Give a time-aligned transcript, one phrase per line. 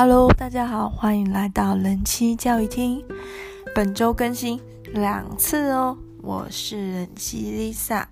[0.00, 3.04] Hello，大家好，欢迎来到人妻教育厅。
[3.74, 4.60] 本周更新
[4.94, 8.04] 两次哦，我是人妻 Lisa。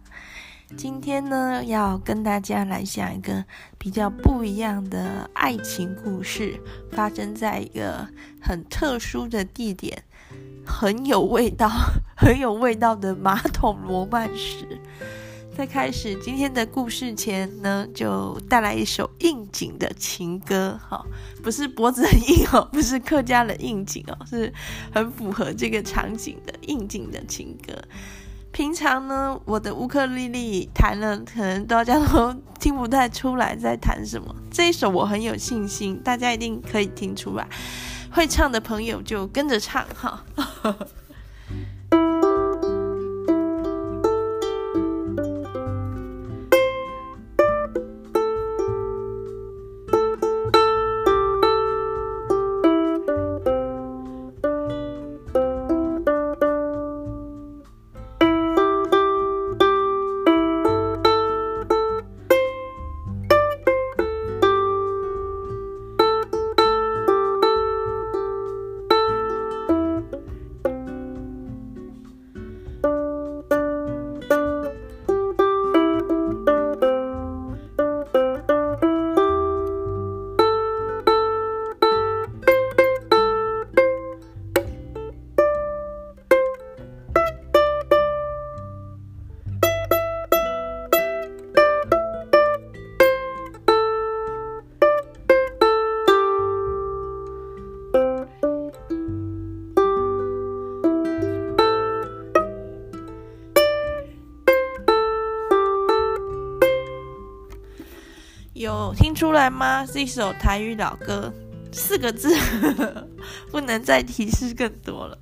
[0.76, 3.44] 今天呢，要跟大家来讲一个
[3.78, 6.60] 比较不一样的爱情故事，
[6.90, 8.08] 发生在一个
[8.42, 10.02] 很特殊的地点，
[10.66, 11.70] 很有味道、
[12.18, 14.80] 很有味道的马桶罗曼史。
[15.56, 21.02] 在开始今天的故事前呢，就带来一首应景的情歌，哈，
[21.42, 24.52] 不是脖子很硬哦，不是客家的应景哦，是
[24.92, 27.72] 很符合这个场景的应景的情歌。
[28.52, 34.36] 平常呢，我的乌克丽丽弹了，可能大家都听不太出来在弹什么。
[34.50, 37.48] 这一首我很有信心，大家一定可以听出来。
[38.10, 40.22] 会唱的朋友就跟着唱，哈。
[109.16, 109.86] 出来吗？
[109.86, 111.32] 是一首台语老歌，
[111.72, 112.36] 四个字，
[113.50, 115.16] 不能再提示更多了。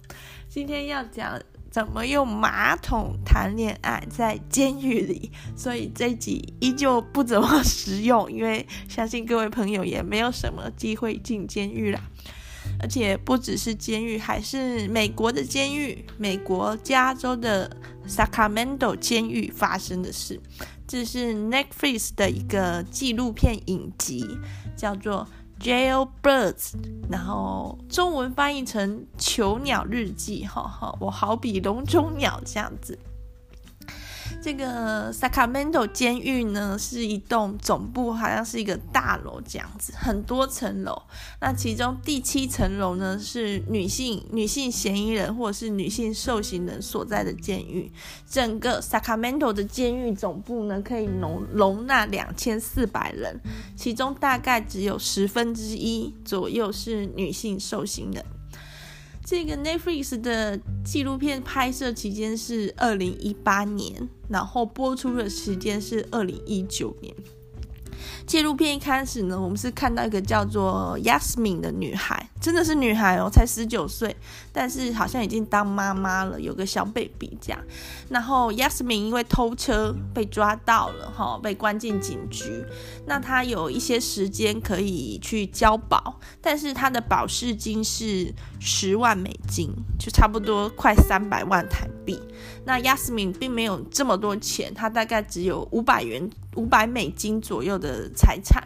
[0.48, 12.00] 今天要讲怎么用马桶谈恋爱在监狱里，所以这集依旧不怎么实用，因为相信各位朋友也没有什么机会进监狱啦。
[12.80, 17.70] 而且不只是监狱，还是美国的监狱，美国加州的
[18.08, 20.40] Sacramento 监狱发生的事。
[20.86, 24.26] 这是 Netflix 的一个纪录片影集，
[24.76, 25.26] 叫做
[25.64, 26.52] 《Jailbirds》，
[27.10, 30.44] 然后中文翻译成《囚鸟日记》。
[30.48, 32.98] 哈哈，我好比笼中鸟这样子。
[34.44, 41.00] 这个 Sacramento 监狱呢，是一栋总部，好像是一个大楼这样子，很多层楼。
[41.40, 47.90] 那其中第七层楼呢，是女性女性嫌疑人或者是女性受刑人所在的监狱。
[48.28, 53.40] 整个 Sacramento 的监狱总部呢，可以容容纳两千四百人，
[53.74, 58.22] 其中大概只有十分之一左右是女性受刑人。
[59.26, 67.14] 这个 Netflix 的纪录片拍摄期间是二零一八年，然后播出的时间是二零一九年。
[68.26, 74.16] 纪录片一开始呢，我们是看到一个叫做 Yasmin 的女孩，真的是女孩哦，才十九岁，
[74.52, 77.60] 但是好像已经当妈妈了，有个小 baby 这样。
[78.08, 82.64] 然后 Yasmin 因为偷车被抓到了，哈，被关进警局。
[83.06, 92.18] 那她有一些时间可以去交保，但是她的保释金是十万美金，就差不多快三百万台币。
[92.64, 96.28] 那 Yasmin 并没有这么多钱，她大概只有五百元。
[96.56, 98.62] 五百美金左右的财产，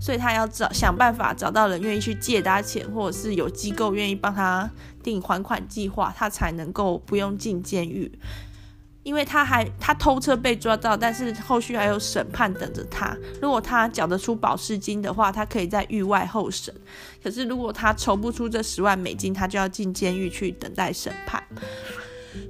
[0.00, 4.70] 所以他要找想办法找到人愿意去借他钱，或者是有机构愿意帮他
[5.02, 8.10] 定还款计划，他才能够不用进监狱。
[9.02, 13.14] 因为他还他偷车被抓到，但是后续还有审判等着他。
[13.38, 16.74] 如果他缴得出保释金的话，他可以在狱外候审。
[17.22, 21.42] 可是如果他筹不出这十万美金，他就要进监狱去等待审判。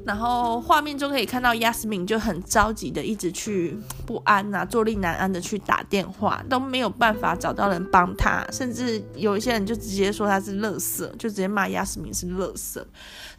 [0.04, 3.76] 然后画面中可以看到 Yasmin 就很着急的一直去
[4.06, 12.86] 不安呐、坐立难安的去打电话，都没有办法找到人帮他，甚至有一些人就直接说他是乐色，就直接骂 Yasmin 是乐色。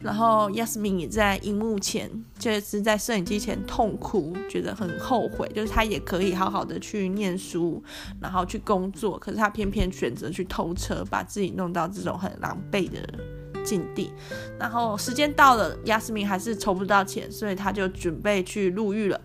[0.00, 7.82] 然后 Yasmin 也在荧幕前，就是在摄影机前痛哭，觉得很后悔，就是他也可以好好的去念书，
[8.20, 13.00] 然后去工作，可是他偏偏选择去偷车，把自己弄到这种很狼狈的
[13.66, 14.10] 境地，
[14.58, 19.20] 然后时间到了，亚斯明还是筹不到钱，所以他就准备去入狱了。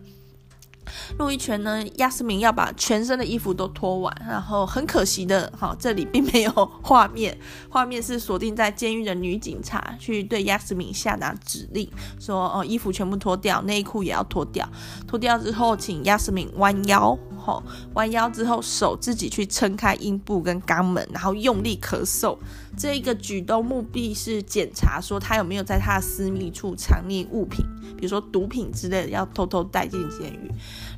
[1.18, 6.52] 入狱前呢，亚斯明要把全身的衣服都脱完，然后很可惜的，哈，这里并没有
[6.82, 7.38] 画面，
[7.70, 11.90] 画面是锁定在监狱的女警察去对亚斯明下达指令，
[12.20, 14.68] 说哦，衣服全部脱掉，内裤也要脱掉，
[15.08, 17.62] 脱掉之后，请亚斯明弯腰，后，
[17.96, 22.38] 弯腰之后手自己去撑开阴部跟肛门，然后用力咳嗽。
[22.78, 27.66] 这一个举动目的是检查说他有没有在他的私密处藏匿物品，
[27.98, 30.52] 比如说毒品之类的，要偷偷带进监狱。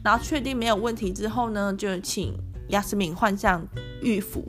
[0.04, 2.34] 然后确定没有问题之后呢，就请。
[2.70, 3.62] 亚斯敏换上
[4.02, 4.42] 狱服，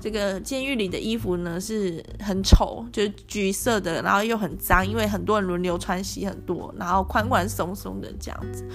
[0.00, 8.66] 这个监狱里的衣服呢是很丑，就是橘色的，然后又很脏，因为很多人轮流穿洗很多，然后宽宽松松的这样子，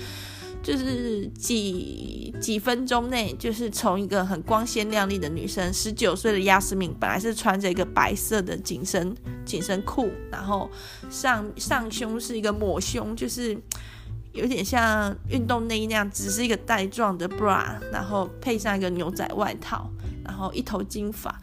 [0.65, 9.15] 就是几几分钟内，就是从一个很光鲜亮丽的女生，十九岁的亚斯敏本来是穿着一个白色的紧身
[9.45, 10.69] 紧身裤，然后
[11.09, 13.55] 上上胸是一个抹胸，就是。
[14.33, 19.89] 有点像运动内衣那样，只是一个带状的 bra，然后配上一个牛仔外套，
[20.25, 21.33] 然后一头金发。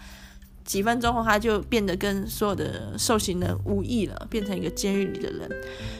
[0.64, 5.50] 几分钟后，他就变得跟所有的受刑人无异了，变成一个监狱里的人。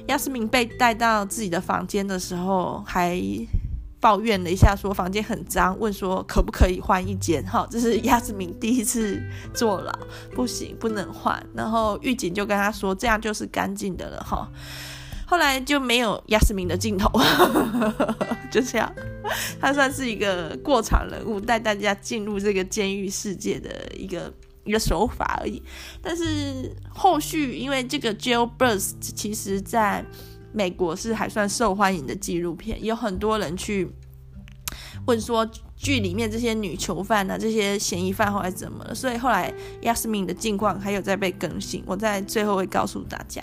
[0.08, 3.20] 亚斯明被带到自己的房间的时候，还
[4.00, 7.44] 抱怨了一下，说房间很脏，问说可不可以换一间？
[7.44, 9.22] 哈，这是亚斯明第一次
[9.54, 9.92] 坐牢，
[10.34, 11.40] 不行，不能换。
[11.54, 14.48] 然后狱警就跟他说，这样就是干净的了，哈。
[15.24, 17.08] 后来就没有亚斯敏的镜头，
[18.50, 18.92] 就这样，
[19.58, 24.30] 他算是一个过场人物，带大家进入这个监狱世界的一个
[24.64, 25.62] 一个手法而已。
[26.00, 30.04] 但是后续，因为这个《Jailbirds》其实在
[30.52, 33.90] 美国是还算受欢迎的纪录片，有很多人去
[35.06, 38.94] 问说剧里面这些女囚犯、啊，这些嫌疑犯后来怎么了？
[38.94, 43.42] 所以后来 Yasmin 的近况还有在被更新，我在最后会告诉大家。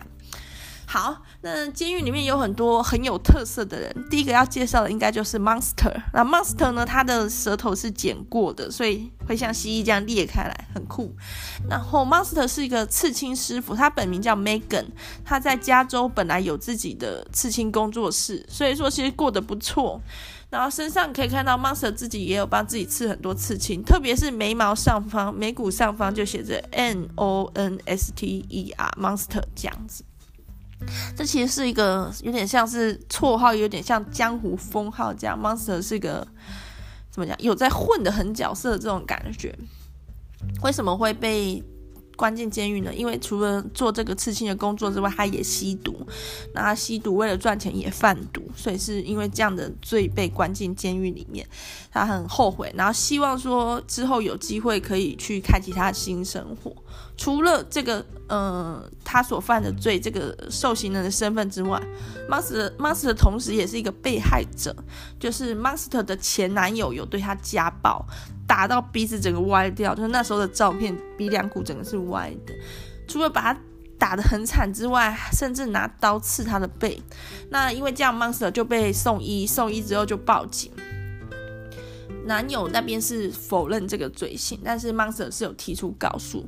[0.92, 4.08] 好，那监狱里面有很多很有特色的人。
[4.10, 5.96] 第一个要介绍的应该就是 Monster。
[6.16, 11.16] 那 Monster 呢，他的舌头是剪过的，所以会像蜥蜴这样裂开来，很酷。
[11.70, 14.88] 然后 Monster 是一个刺青师傅，他本名叫 Megan。
[15.24, 20.02] 他在加州本来有自己的刺青工作室，所以说其实过得不错。
[20.50, 30.04] 然后身上可以看到 Monster 自己也有帮自己刺很多刺青，特别是眉毛上方、眉骨上方就写着 N O N S T E R，Monster 这样子。
[31.16, 35.40] 这其实是一个有点像是绰号，有点像江湖封号这样。
[35.40, 36.26] Monster 是一个
[37.12, 37.36] 怎么讲？
[37.40, 39.54] 有在混的很角色的这种感觉。
[40.64, 41.62] 为什么会被
[42.16, 42.94] 关进监狱呢？
[42.94, 46.08] 因为除了做这个刺青的工作之外，他也吸毒。
[46.54, 51.46] 那他吸毒为了赚钱也贩毒，所以是因为这样的罪被关进监狱里面。
[51.92, 56.74] 他很后悔，然后希望说之后有机会可以去开启他的新生活。
[57.20, 61.78] 除了这个，嗯、呃，他所犯的罪，这个受刑人的身份之外
[62.30, 64.74] ，Monster Monster 同时也是一个被害者，
[65.20, 68.08] 就是 Monster 的前男友有对他家暴，
[68.48, 72.54] 打到鼻子整个歪掉，就是那时候的照片，鼻梁骨整个是歪的。
[73.06, 73.60] 除了把他
[73.98, 77.04] 打得很惨之外，甚至拿刀刺他的背。
[77.50, 80.72] 那因为这样，Monster 就被送医，送医之后就报警。
[82.24, 86.48] 男友那边是否认这个罪行，但是 Monster 是有提出告诉。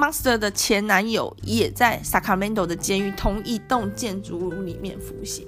[0.00, 5.46] Monster 的前男友也在 Sacramento 的监狱同一栋建筑物里面服刑。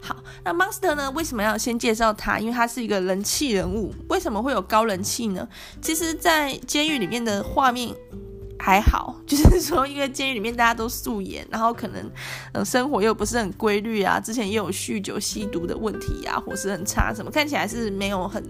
[0.00, 1.10] 好，那 Monster 呢？
[1.10, 2.38] 为什么要先介绍他？
[2.38, 3.92] 因为他是一个人气人物。
[4.08, 5.48] 为什么会有高人气呢？
[5.80, 7.92] 其实，在监狱里面的画面
[8.58, 12.08] 还好， 就是说，因为监狱里面大家都素颜，然后可能
[12.52, 18.44] 呃生活又不是很规律啊，之前也有酗酒吸毒的问题啊，伙食很差什么，看起来是没有很。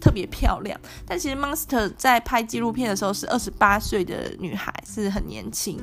[0.00, 5.78] 特别漂亮，但其实 Monster 在拍纪录片的时候是二十八岁的女孩，是很年轻。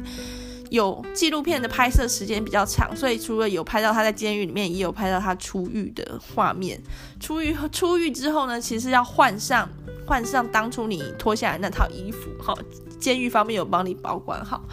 [0.71, 6.81] 有纪录片的拍摄时间比较长，所以除了有拍到她在监狱里面，也有拍到她出狱的画面。
[7.19, 9.69] 出狱出狱之后呢，其实要换上
[10.07, 12.57] 换上当初你脱下来那套衣服，好，
[12.99, 14.63] 监狱方面有帮你保管好。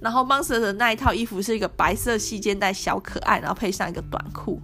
[0.00, 4.60] 然后 Monster 的那一套衣服是一个白色细肩带小可爱，然后配上一个短裤。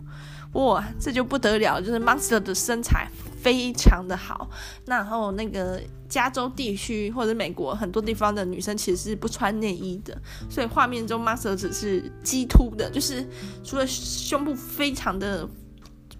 [0.52, 3.08] 哇，这就不得了，就是 Monster 的身材
[3.40, 4.50] 非常的好。
[4.86, 10.16] 然后那个加州地区或者美国很多地方的女生其实是不穿内衣的，
[10.50, 13.26] 所以画面中 Monster 只是激凸的，就是
[13.64, 15.48] 除了胸部非常的。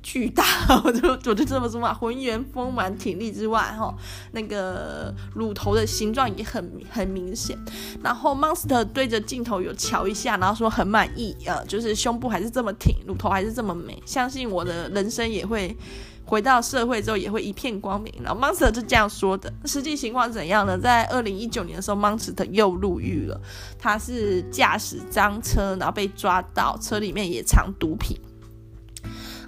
[0.03, 0.45] 巨大，
[0.85, 3.95] 我就我就这么说嘛，浑圆丰满、挺立之外，哈，
[4.33, 7.57] 那个乳头的形状也很很明显。
[8.03, 15.77] 然后 Monster 对着镜头有瞧一下，然后说很满意呃，就是胸部还是这么挺，乳头还是这么美，相信我的人生也会
[16.25, 18.13] 回到社会之后也会一片光明。
[18.25, 20.77] 然后 Monster 就这样说的，实际情况怎样呢？
[20.77, 23.41] 在二零一九年的时候，Monster 又入狱了，
[23.79, 28.19] 他是驾驶赃车，然后被抓到，车里面也藏毒品。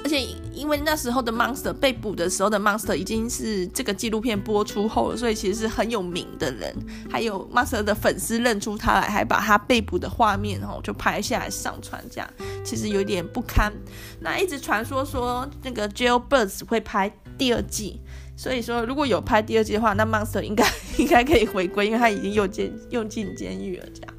[0.04, 0.20] 而且
[0.52, 6.76] 因为那时候的 Monster 被捕的时候的 Monster 已经是这个纪录片播出后了，所以其实是很有名的人。
[7.10, 12.30] 还有 Monster 的粉丝认出他来，还把他被捕的画面哦就拍下来上传，这样
[12.62, 13.72] 其实有点不堪。
[14.20, 18.00] 那一直传说说那个 Jailbirds 会拍第二季。
[18.36, 20.68] 所以说，如果有拍第二季的话，那 Monster 应该
[20.98, 24.13] 应该可以回归，因为他已经又进又进监狱了，这样。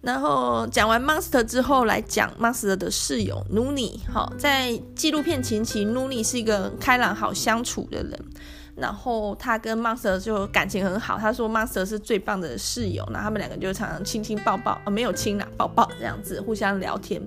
[0.00, 3.98] 然后讲完 Monster 之后，来讲 Monster 的室友 Noonie。
[4.12, 8.24] 好，在纪录片前期，Noonie 是一个开朗、好相处的人。
[8.76, 17.20] 然后他跟 Monster 就感情很好，他说 Monster 是最棒的室友，然后他们两个就常常亲亲抱抱，啊，没有亲啦，抱抱这样子互相聊天。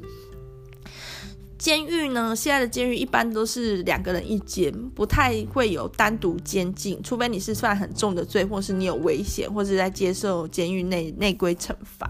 [1.58, 12.10] 监狱呢，现在的监狱一般都是两个人一间，不太会有单独监禁，除非你是犯很重的罪，或是你有危险，或是在接受监狱内内规惩罚。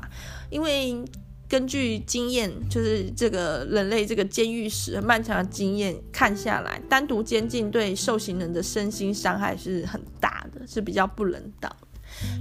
[0.51, 1.03] 因为
[1.50, 11.75] 根据经验，就是这个人类这个监狱史很漫长的经验看下来，单独监禁对受刑人的身心伤害是很大的，是比较不人道。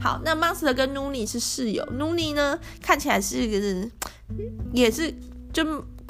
[0.03, 3.89] 好，那 Monster 跟 Noonie 是室友，Noonie 呢看起来是一个，
[4.75, 5.15] 也是
[5.53, 5.65] 就。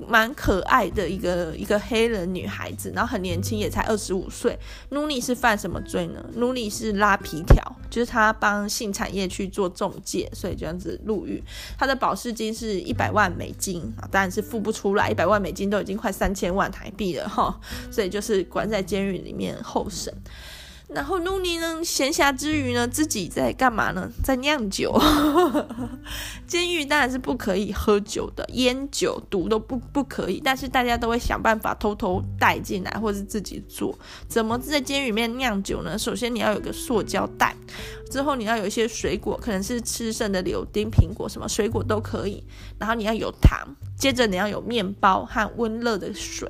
[0.08, 4.58] 蛮可爱的一个一个黑人女孩子，然后很年轻，也才二十五岁。
[4.90, 11.42] noni 是犯什么罪呢 noni 是拉皮条，就是他帮性产业去做中介，所以这样子入狱。
[11.76, 20.14] 他的保释金是一百万美金啊，当然是付不出来，一百万美金都已经快三千万台币了哈，所以就是关在监狱里面候审。
[20.92, 24.10] 然后 Noonie 呢，闲暇之余呢，自己在干嘛呢？
[24.24, 24.92] 在酿酒。
[26.48, 30.40] 监狱当然是不可以喝酒的，烟酒毒都不不可以。
[30.44, 33.96] 但是大家都会想办法偷偷带进来，或是自己做。
[34.26, 35.96] 怎么在监狱里面酿酒呢？
[35.96, 37.54] 首先你要有个塑胶袋，
[38.10, 42.42] 之后你要有一些水果，可能是吃剩的柳丁、苹果，什么水果都可以。
[42.80, 46.48] 然后你要有糖，接着你要有面包和温热的水。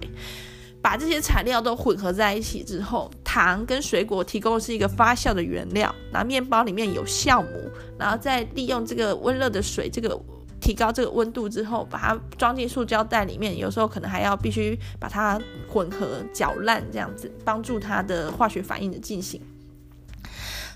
[0.83, 10.19] 把这些材料都混合在一起之后，糖跟水果提供的是一个发酵的原料，那面包里面有酵母，然后再利用这个温热的水，这个
[10.61, 19.41] 提高这个温度之后，把它装进塑胶袋里面，有时候可能还要必须把它混合搅烂，这样子帮助它的化学反应的进行。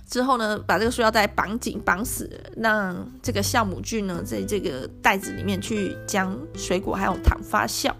[0.06, 7.90] 之后呢，把这个塑料袋绑紧绑死，让这个酵母菌呢在这个袋子里面去将水果还有糖发酵。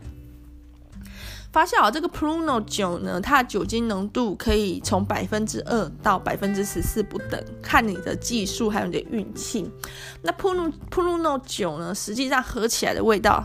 [1.55, 9.71] 发现啊这个 Pruno 酒呢，它的酒精浓度可以从百分之二到百分之十四不等，看你的技术还有你的运气。
[10.21, 13.45] 那 Pruno Pruno 酒呢，实际上喝起来的味道。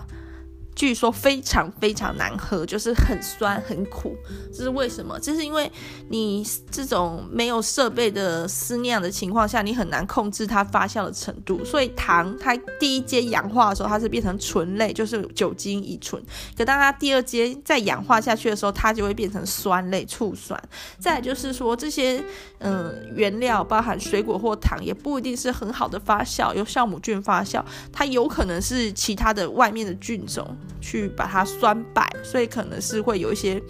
[0.79, 4.15] 据说非常非常难喝，就是很酸很苦，
[4.53, 5.19] 这是为什么？
[5.19, 5.69] 这是因为
[6.07, 11.65] 你这种没有设备的私酿的情况下，你很难控制它发酵的程度。
[11.65, 16.23] 所以糖它第一阶氧化的时候，它是变成醇类，就是酒精乙醇。
[16.57, 20.57] 可当它第二阶再氧化下去的时候，它就会变成酸类，醋酸。
[20.97, 22.23] 再就是说这些
[22.59, 30.55] 嗯原料，包含水果或糖，也不一定是很好的发酵，由酵母菌发酵，它有可能是其他的外面的菌种。
[30.79, 33.61] 去把它酸败，所以可能是会有一些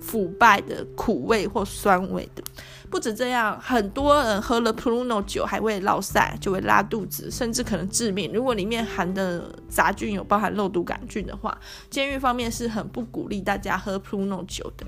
[0.00, 2.42] 腐败的苦味或酸味的。
[2.90, 8.32] 不止这样，很多人喝了 Pruno 酒还会落晒，就会拉肚子，甚至可能致命。
[8.32, 11.56] 如果里面含的杂菌有包含肉毒杆菌的话，
[11.88, 14.84] 监狱方面是很不鼓励大家喝 Pruno 酒的。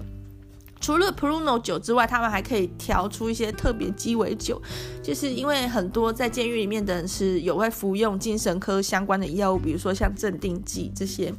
[0.82, 4.60] 除了 Pruno 酒之外，他们还可以调出一些特别鸡尾酒，
[5.00, 11.32] 就是因为很多在监狱里面的人是有会服用精神科相关的药物，比如说像镇定剂这些，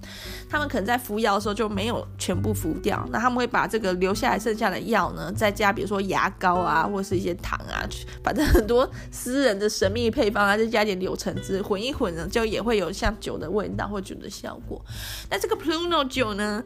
[0.50, 7.84] 他们可能在服药的时候就没有全部服掉，那他们会把这个留下来剩下的药呢，再加比如说牙膏啊，或是一些糖啊，
[8.24, 14.82] 反正很多私人的神秘配方啊，再加点柳橙汁混一混呢，就也会有像酒的味道或酒的效果。
[15.30, 16.64] 那这个 Pruno 酒呢？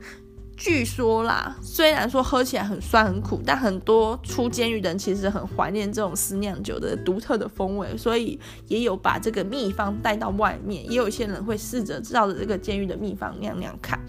[0.58, 8.38] 据说啦，虽然说喝起来很酸很苦，但很多出监狱的人其实很怀念这种私酿酒的独特的风味，所以
[8.68, 10.84] 也有把这个秘方带到外面。
[10.90, 14.00] 也有一些人会试着照着这个监狱的秘方酿酿看。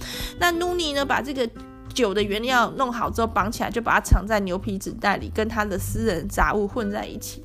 [0.41, 1.49] 那 noni 呢，把这个
[1.93, 7.45] 酒的原料弄好之后绑起来，就把它藏在牛皮纸袋里，跟他的私人杂物混在一起。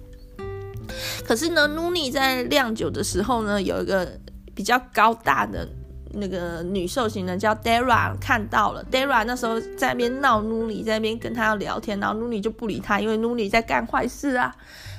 [1.26, 4.18] 可是呢 noni 在酿酒的时候呢，有一个
[4.56, 5.68] 比较高大的。
[6.14, 14.56] 那个女受刑人叫 Dara 看到了，Dara 那时候在那边闹 Noonie，在那边跟他聊天，然后 Noonie 就不理他，因为 Noonie 在干坏事啊。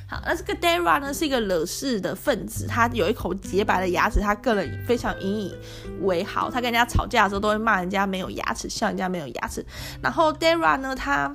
[0.06, 5.54] 好，那这个 Dara 呢是一个惹事的分子，他有一口洁白的牙齿，他个人非常引以
[6.02, 6.50] 为豪。
[6.50, 9.64] 他跟人家吵架的时候都会骂人家没有牙齿，笑人家没有牙齿。
[10.02, 11.34] 然后 Dara 呢，他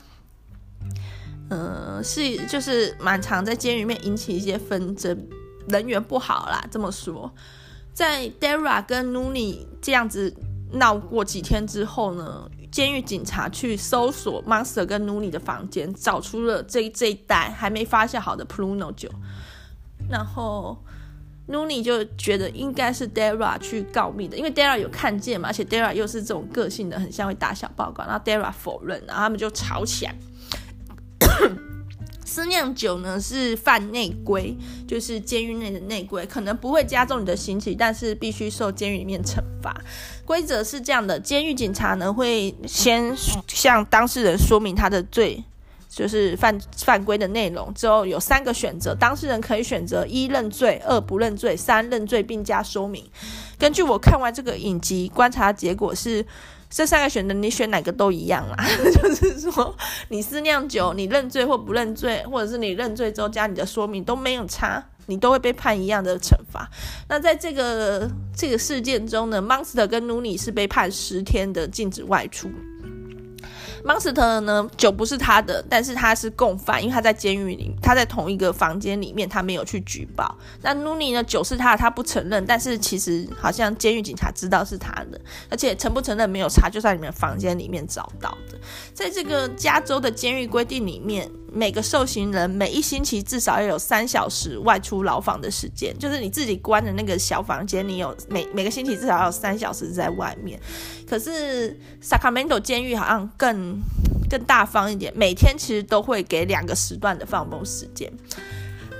[1.51, 5.27] 嗯、是就是蛮常在监狱里面引起一些纷争，
[5.67, 7.33] 人缘不好啦，这么说。
[7.99, 10.33] 在 Dara 跟 Noonie 这样子
[10.71, 19.09] 闹过几天之后呢，监狱警察去搜索 Monster 跟 Noonie 的房间，找出了这这一袋还没发酵好的 Pruno 酒。
[20.09, 20.81] 然后
[21.49, 30.15] Noonie 就觉得应该是 Dara 去告密的，因为 Dara 有看见嘛，而且 Dara 又是这种个性的，很像会打小报告，然后 Dara 否认，然后他们就吵起来。
[32.46, 34.55] 酿酒呢是犯内规，
[34.88, 39.75] 就是监狱内的内规，可能不会加重你的刑期，但是必须受监狱里面惩罚。
[40.25, 43.15] 规则是这样的：监狱警察呢会先
[43.48, 45.43] 向当事人说明他的罪，
[45.89, 53.03] 就是犯犯规的内容，之后有三个选择，当事人可以选择一认罪、二不认罪、三认罪并加说明。
[53.58, 56.25] 根据我看完这个影集观察结果是。
[56.69, 58.55] 这三个选择，你选哪个都一样啦。
[59.01, 59.75] 就是说，
[60.09, 66.69] 你是酿酒，你认罪或不认罪，或者是你认罪之后加你的说明都没有差，你都会被判一样的惩罚。
[67.07, 72.49] 那在这个这个事件中呢，Monster 跟 Noonie 是被判十天的禁止外出。
[73.83, 80.38] Monster 呢，酒不是他的，但是他是共犯，因为他在监狱里，他在同一个房间里面，他没有去举报。
[80.62, 85.19] 那 Nuni 呢，酒是他的，他不承认，但是其实好像监狱警察知道是他的，
[85.50, 88.59] 而且承不承认没有查，就在你们房间里面找到的。
[88.93, 91.29] 在这个加州的监狱规定里面。
[91.53, 100.59] 每个受刑人每一星期至少要有三小时外出牢房的时间，就是你自己关的那个小房间，你有每每个星期至少要有三小时在外面。
[101.07, 103.79] 可是 Sacramento 监狱好像更
[104.29, 108.11] 更大方一点，每天其实都会给两个时段的放风时间。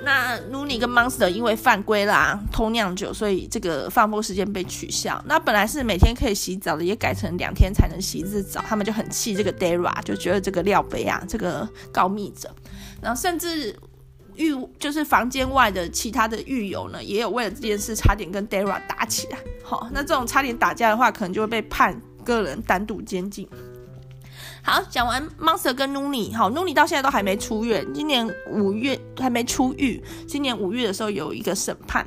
[0.02, 5.22] 那 Noonie 跟 Monster 因为犯规啦，偷酿酒，所以这个放风时间被取消。
[5.26, 8.62] 那本来是每天可以洗澡的，也改成两天才能洗一次澡。
[8.66, 12.50] 他们就很气这个 Dara，就觉得这个廖杯啊，这个告密者。
[13.02, 13.74] 然后甚至
[14.36, 19.38] 狱就是房间外的其他的狱友呢，也有为了这件事差点跟 Dara 打起来。
[19.62, 23.46] 好，那这种差点打架的话，可能就会被判个人单独监禁。
[24.62, 32.06] 好，讲完 Monster 跟 Noonie，好，Noonie 到现在都还没出院，今年五月还没出狱，今年五月的时候有一个审判，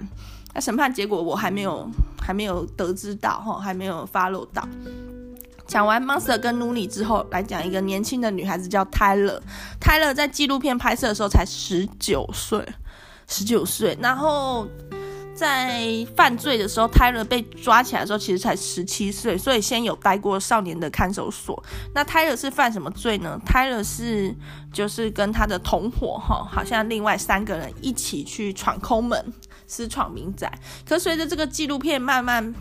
[0.53, 1.89] 那审判结果我还没有
[2.22, 4.67] 还没有得知到，哈，还没有发露到。
[5.65, 12.63] 讲完 Monster 跟 Noonie 之后，来讲一个年轻的女孩子叫 Tyler，Tyler 在纪录片拍摄的时候才十九岁，
[13.28, 14.67] 十九岁，然后。
[15.36, 15.84] 在
[16.15, 21.62] 犯罪的时候，泰勒被抓起来的时候，其实才十七岁，所以先有待过少年的看守所。
[21.93, 23.39] 那泰勒是犯什么罪呢？
[23.46, 24.34] 泰勒是
[24.72, 29.34] 就是跟他的同伙哈，好像另外三个人一起去闯空门，
[29.65, 30.52] 私闯民宅。
[30.88, 32.54] 可随着这个纪录片慢慢。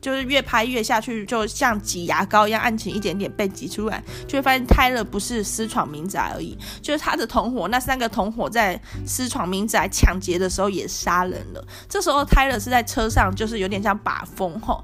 [0.00, 11.64] 就是越拍越下去，就像挤牙膏一样，案情一点点被挤出来，就会发现泰勒不是私闯民宅而已，就是他的同伙，那三个同伙在私闯民宅抢劫的时候也杀人了。
[11.88, 14.82] 这时候泰勒是在车上，就是有点像把风吼，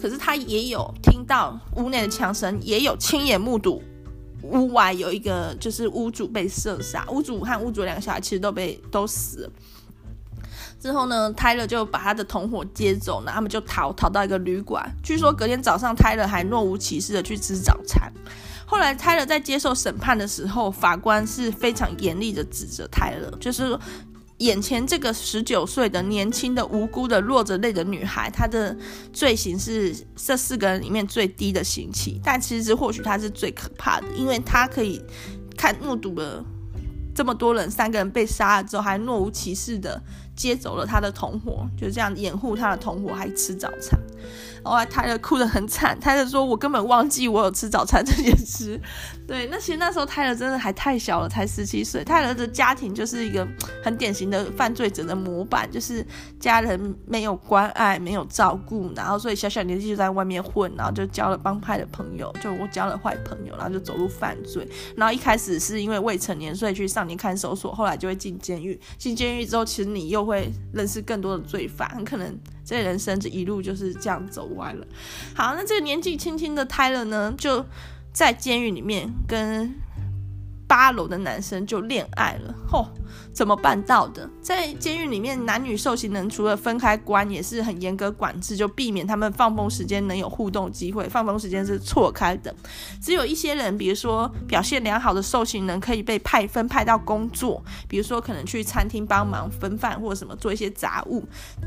[0.00, 3.82] 可是他也有听到屋内的枪声，也有亲眼目睹
[4.42, 9.50] 屋外有一个就是屋主被射杀，屋主和屋主两个小孩其实都被都死了。
[10.78, 14.88] 之后呢，泰勒就把他的同伙接走，那他们就逃逃到一个旅馆。
[15.02, 18.12] 据说隔天早上，泰勒还若无其事的去吃早餐。
[18.66, 23.76] 后来泰勒在接受审判的时候，法官是非常严厉的指责泰勒，就是
[24.38, 28.76] 眼前这个十九岁的年轻的无辜的落着泪的女孩，她的
[29.12, 35.02] 罪行是这四个人里面最低的刑期，但其实或许她是最可怕的，因为她可以
[35.56, 36.44] 看目睹了
[37.14, 40.02] 这么多人，三个人被杀了之后，还若无其事的。
[40.36, 43.98] 接走了他的同伙，就这样掩护他的同伙还吃早餐。
[44.62, 48.80] 后来泰勒哭得很惨，他就说：“我根本忘记我有吃早餐这件事。”
[49.26, 52.04] 对，那其实那时候泰勒真的还太小了，才十七岁。
[52.04, 53.46] 泰勒的家庭就是一个
[53.82, 56.06] 很典型的犯罪者的模板，就是
[56.38, 64.66] 家人没有关爱，没有照顾，然后所以小小年纪就在外面混，然后就交了帮派的朋友，就我交了坏朋友，然后就走入犯罪。
[64.96, 68.78] 然后一开始是因为未成年，所以去少年看守所，后来就会进监狱。
[68.96, 72.38] 进监狱之后，其实你又会认识更多的罪犯，很可能。
[72.64, 74.84] 这人生这一路就是这样走歪了。
[75.36, 77.64] 好，那这个年纪轻轻的泰勒呢，就
[78.16, 79.74] 在监狱里面跟
[80.66, 82.54] 八楼的男生就恋爱了。
[82.68, 82.86] 吼！
[83.32, 84.28] 怎么办到的？
[84.40, 91.06] 在监狱里面，男女受刑人除了分开关，也是很严格管制，就避免他们放风时间能有互动机会。
[91.08, 92.54] 放风时间是错开的，
[93.00, 101.22] 只有一些人，比如说表现良好的受刑人，可以被派分派到工作，比如说可能去餐厅帮忙分饭或者什么做一些杂物。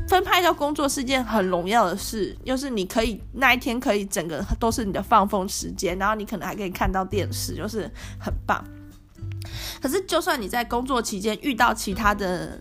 [0.08, 8.62] 分派到工作是件很荣耀的事，就是你可以那一天可以整个都是你的放风时间，然后你可能还可以看到电视，就是很棒。
[9.80, 12.60] 可是，就算你在工作期间遇到其他的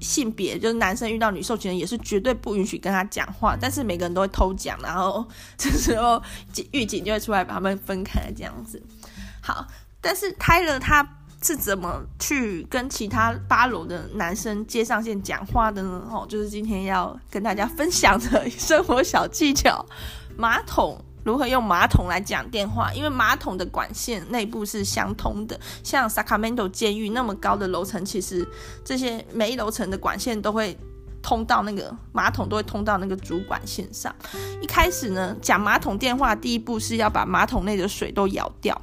[0.00, 3.56] 性别，就是男生遇到女受刑人，也是绝对不允许跟他讲话。
[3.60, 6.22] 但是每个人都会偷讲，然后这时候
[6.72, 8.82] 狱警就会出来把他们分开这样子。
[9.40, 9.66] 好，
[10.00, 16.08] 但是泰勒他是怎么去跟其他八楼的男生接上线讲话的呢？
[16.10, 19.84] 哦，就是今天要跟大家分享的生活小技巧，
[20.36, 21.04] 马桶。
[21.28, 22.90] 如何用马桶来讲电话？
[22.94, 28.48] 因为马桶的管线内部是相通的，像 Sacramento 监狱那么高的楼层，其实
[28.82, 30.74] 这些每一楼层的管线都会
[31.20, 34.14] 通到那个马桶，都会通到那个主管线上。
[34.62, 38.80] 一开始呢，讲马桶电话，第一步是要把马桶内的水都舀掉。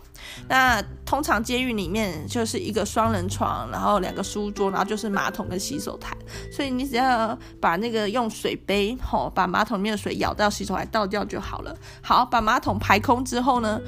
[0.47, 6.15] 那通常监狱里面就是一个双人床，然后两个书桌，然后就是马桶跟洗手台。
[6.51, 11.75] 所以你只要把那个用水杯吼，把马桶里面的水舀到洗手台倒掉就好了。
[12.01, 13.79] 好，把马桶排空之后呢，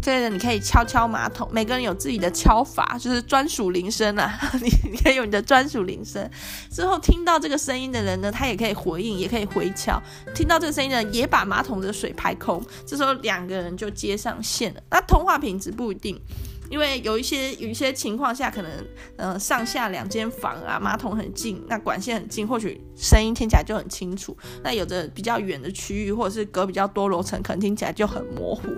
[0.00, 4.38] 这个你可以敲敲马桶，每个人有自己的敲法，就是专属铃声啊。
[4.60, 6.28] 你你可以用你的专属铃声。
[6.70, 10.02] 之后听到这个声音的人呢，他也可以回应，也可以回敲。
[10.34, 14.80] 听到这个声音的人也把马桶的水排空，这时候两个人就接上线了。
[14.90, 15.81] 那通话品质不。
[15.82, 16.16] 不一定，
[16.70, 18.70] 因为有一些有一些情况下，可能
[19.16, 24.36] 呃上下两间房啊，马桶很近，那管线很近，或许声音听起来就很清楚。
[24.62, 28.68] 那有的比较远的区域，或者是隔比较多楼层，可能听起来就很模糊。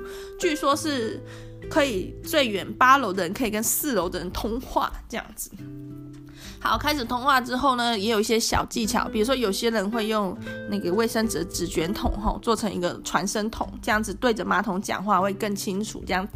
[0.40, 1.22] 据说是
[1.68, 5.50] 可以最远八楼的人可以跟四楼的人通话，这样子。
[6.58, 10.34] 好，开始通话之后呢，也有一些小技巧，比如说有些人会用
[10.70, 16.26] 那个卫生纸纸卷筒吼，做成一个传声筒，这样子对着马桶讲话会更清楚，这样。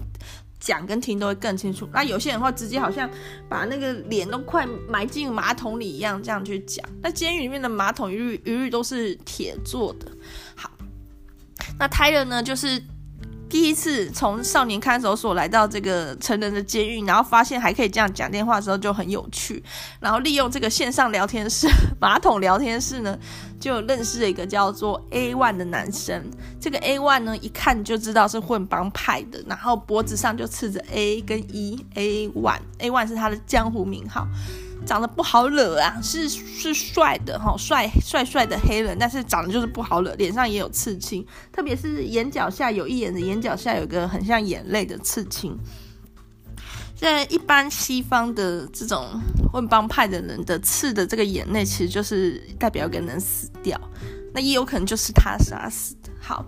[0.60, 1.88] 讲跟听都会更清楚。
[1.92, 3.08] 那有些人会直接好像
[3.48, 6.84] 把那个脸都快埋进马桶里一样，这样去讲。
[7.02, 10.10] 那监狱里面的马桶一律一律都是铁做的。
[10.54, 10.70] 好，
[11.78, 12.82] 那胎人呢，就是。
[13.48, 19.62] 第一次从少年看守所来到这个成人的监狱，然后发现还可以这样讲电话的时候就很有趣，
[20.00, 21.66] 然后利用这个线上聊天室、
[21.98, 23.18] 马桶聊天室呢，
[23.58, 26.30] 就认识了一个叫做 A One 的男生。
[26.60, 34.26] 这个 A One 呢，一看就知道是混帮派的，然后脖子上就刺着 A 跟 E，A One，A One 是他的江湖名号。
[34.86, 45.58] 长得不好惹啊，是是帅的哈，帅帅帅的黑人，但是长得就是不好惹，脸上也有刺青，特别是眼角下有一眼的眼角下有个很像眼泪的刺青。
[46.96, 49.20] 在一般西方的这种
[49.52, 53.78] 混帮派的人的刺的这个眼泪，其实就是代表一个人死掉，
[54.32, 56.10] 那也有可能就是他杀死的。
[56.18, 56.44] 好，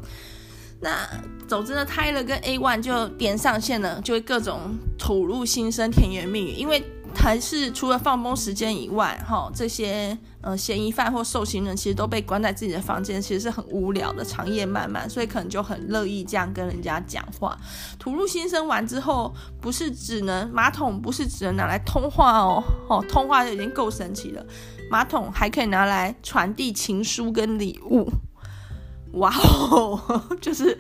[0.81, 1.09] 那
[1.47, 6.83] 总之呢，Tyler 跟 A One 就连上线了，就会各种吐露心声、甜言蜜语，因为。
[7.15, 17.59] 还是除了放风时间以外，哈，这些呃嫌疑犯或受刑人其实都被关在自己的房间，其实是很无聊的，长夜漫漫，所以可能就很乐意这样跟人家讲话，
[17.99, 24.43] 吐露心声完之后，不是只能马桶，不是只能拿来通话哦，哦，通话就已经够神奇了，
[24.91, 28.11] 马桶还可以拿来传递情书跟礼物。
[29.13, 30.79] 哇哦， 就是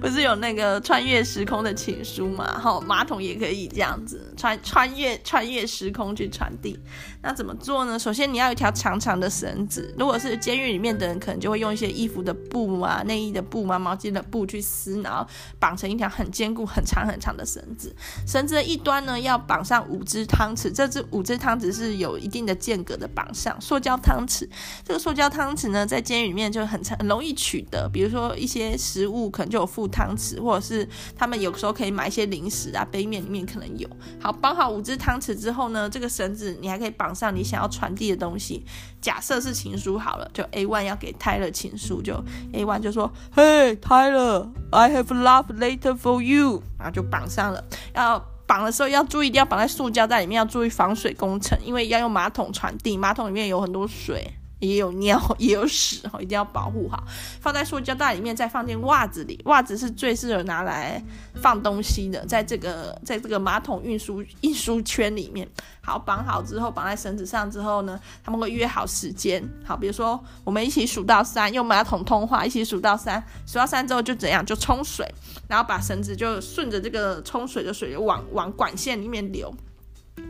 [0.00, 2.58] 不是有那个穿越时空的情书嘛？
[2.58, 6.78] 哈，马桶也可以这样子穿穿越穿越时空去传递。
[7.24, 7.98] 那怎么做呢？
[7.98, 9.92] 首先你要有一条长长的绳子。
[9.98, 15.26] 如果是监狱里面的人，可能就会用一些衣服的布啊、内衣的布啊、毛巾的布去撕，然后
[15.58, 17.92] 绑成一条很坚固、很长很长的绳子。
[18.24, 20.70] 绳子的一端呢，要绑上五只汤匙。
[20.70, 23.60] 这只五只汤匙是有一定的间隔的绑上。
[23.60, 24.48] 塑胶汤匙，
[24.84, 26.80] 这个塑胶汤匙呢，在监狱里面就很。
[26.98, 33.88] 很容易取得，比如说一些食物可能就有附汤匙，或者是他们有时候可以买一些零食啊，杯面里面可能有。
[34.20, 38.64] 好，绑好五只汤匙之后呢，这个绳子你还可以绑上你想要传递的东西。
[39.00, 42.14] 假设是情书好了，就 A one 要给 Tyler 情书，就
[42.52, 47.62] A one 就说：“Hey Tyler，I have love letter for you。”然后就绑上了。
[47.94, 54.26] 要绑的时候要注意，一定要绑在塑胶袋里面，要注意防水工程，因为要用马桶传递，马桶里面有很多水。
[54.60, 57.04] 也有尿， 也有屎哦，一定要保护好。
[57.40, 59.40] 放在塑胶袋里面，再放进袜子里。
[59.44, 61.02] 袜子是最适合拿来
[61.34, 65.48] 放东西的，在这个在这个马桶运输运输圈里面。
[65.82, 69.46] 好，绑好之后，绑在绳子上之后呢，他们会约好时间。
[69.66, 75.06] 好，比如说我们一起数到三，用马桶通话，一起数到三，数到三之后就怎样，就冲水，
[75.46, 79.54] 然后把绳子就顺着这个冲水的水往往管线里面流。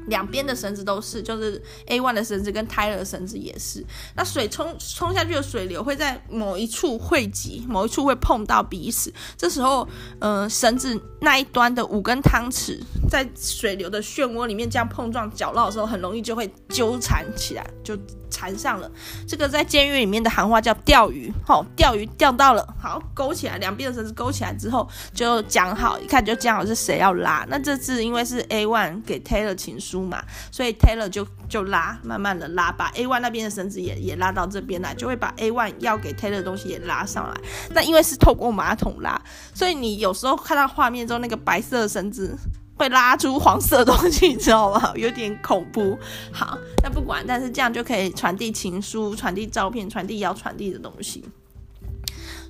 [0.07, 3.85] 两边的绳子都是，就是 A one 的绳子跟 Tyler 的绳子也是。
[4.15, 9.13] 那水冲冲下去的水流会在某一处汇集，某一处会碰到彼此。
[9.37, 17.99] 这时候，呃，绳子那一端的五根汤匙在水流的漩涡里面这样碰撞搅绕的时候，很容易就会纠缠起来，就。
[18.31, 18.91] 缠上了，
[19.29, 27.47] 这个在监狱里面的行话叫钓鱼，好，钓鱼钓到了，好，勾起来，两边的绳子勾起来之后就讲好，一看就讲好是谁要拉。
[27.49, 37.41] 那这次因为是 A one 给 Taylor 情书嘛，所以 Taylor 就就拉，慢慢的拉，把 A one 那边的绳子也也拉到这边来，就会把 A one 要给 Taylor 的东西也拉上来。
[37.71, 39.21] 那因为是透过马桶拉，
[39.53, 42.37] 所以你有时候看到画面中那个白色的绳子。
[42.77, 44.93] 会拉出黄色东西，你知道吗？
[44.99, 45.97] 有点恐怖。
[46.33, 51.25] 好，那不管，但是这样就可以传递情书、传递照片、传递要传递的东西。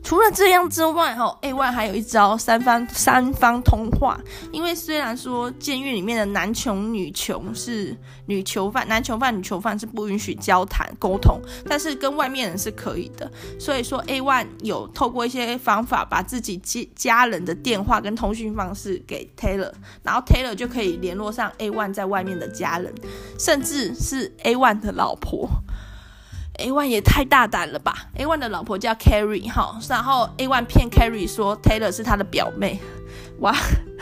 [0.04, 4.20] 除了这样之外，哈，A one 还有一招三方三方通话。
[4.52, 13.28] 因为虽然说监狱里面的男囚女囚是女囚犯，男囚犯女囚犯是不允许交谈沟通，但是跟外面人是可以的。
[13.58, 22.94] 所以说，A one 有透过一些方法，把自己家家人的电话跟通讯方式给 Taylor，然后 Taylor 就可以联络上 A one 在外面的家人，
[23.38, 25.48] 甚至是 A one 的老婆。
[26.58, 32.78] A One 也太大胆了吧！A One 的老婆叫 Carrie 哈，然后 A One 骗 Carrie 说 Taylor 是他的表妹，
[33.40, 33.54] 哇，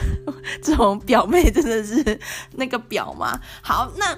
[0.62, 2.20] 这种表妹真的是
[2.52, 3.40] 那个表吗？
[3.62, 4.16] 好，那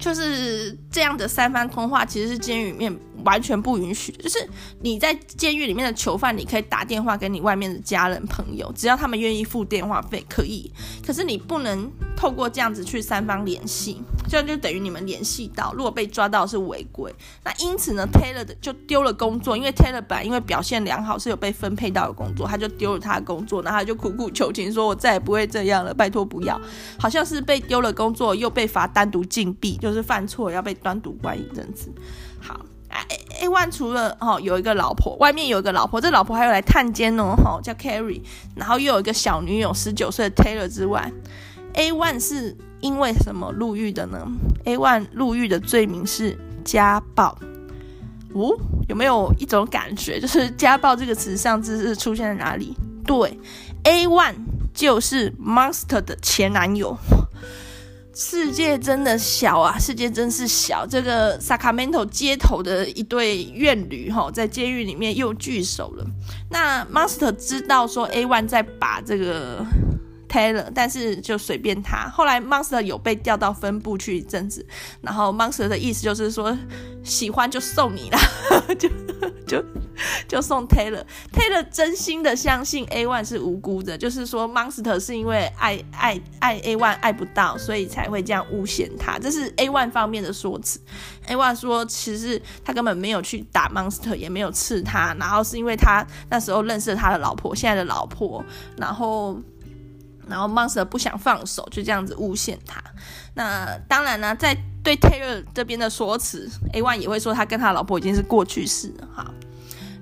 [0.00, 4.10] 就是这样的三方通话，其实是监狱里面完全不允许。
[4.12, 4.38] 就是
[4.80, 10.72] 你在监狱里面的囚犯，你可以打电话给你外面的家人朋友，只要他们愿意付电话费，可以。
[11.06, 14.02] 可是你不能透过这样子去三方联系。
[14.28, 17.12] 这样就等于你们联系到，如果被抓到是违规。
[17.42, 26.60] 那因此呢，Taylor 的就丢了工作，因为 Taylor 本来因为表现良好是有被分配到的工作，他就丢了他的工作，然后他就苦苦求情说：“我再也不会这样了，拜托不要。”
[26.96, 31.92] 好像是被丢了工作，又被罚单独禁闭，就就是犯错要被单独关一阵子。
[32.40, 32.60] 好
[33.40, 38.22] ，A A1 除了哦有一个老婆，外面有一个老婆，这老婆还有来探监哦，哈叫 Carrie，
[38.54, 41.12] 然后又有一个小女友十九岁的 Taylor 之外
[41.74, 42.56] ，A1 是。
[42.82, 44.26] 因为什么入狱的呢
[44.64, 47.36] ？A1 入狱的罪名是家暴。
[48.32, 48.56] 哦，
[48.88, 52.74] 有没有一种感觉，就是家暴这个词上次是出现在哪里？
[53.04, 53.38] 对
[53.84, 54.34] ，A1
[54.72, 56.96] 就是 Monster 的前男友。
[58.14, 60.86] 世界真的小啊，世界真是小。
[60.86, 66.04] 这个 Sacramento 街头的一对怨侣哈，在监狱里面又聚首了。
[66.50, 69.64] 那 Monster 知道说 A one 在把这个。
[70.30, 72.08] Taylor，但是就随便他。
[72.08, 74.64] 后来 Monster 有被调到分部去一阵子，
[75.00, 76.56] 然后 Monster 的意思就是说，
[77.02, 78.18] 喜欢就送你啦，
[78.78, 78.88] 就
[79.44, 79.60] 就
[80.28, 81.04] 就送 Taylor。
[81.32, 89.18] Taylor 真心的相信 A1 是无辜的，就是说 Monster 是因为爱爱爱 A1 爱不到，所以才会这样诬陷他。
[89.18, 90.80] 这是 A1 方面的说辞。
[91.28, 98.44] A1 说，其实他根本没有去打 Monster，也没有刺他，然后是因为他那时候认识了他的老婆，现在的老婆，
[98.76, 99.40] 然后。
[100.28, 102.80] 然后 Monster 不想放手，就这样子诬陷他。
[103.34, 109.08] 那当然呢，在对 Taylor 这边的说辞，A1 也会说他跟他老婆已经是过去式了。
[109.12, 109.34] 哈，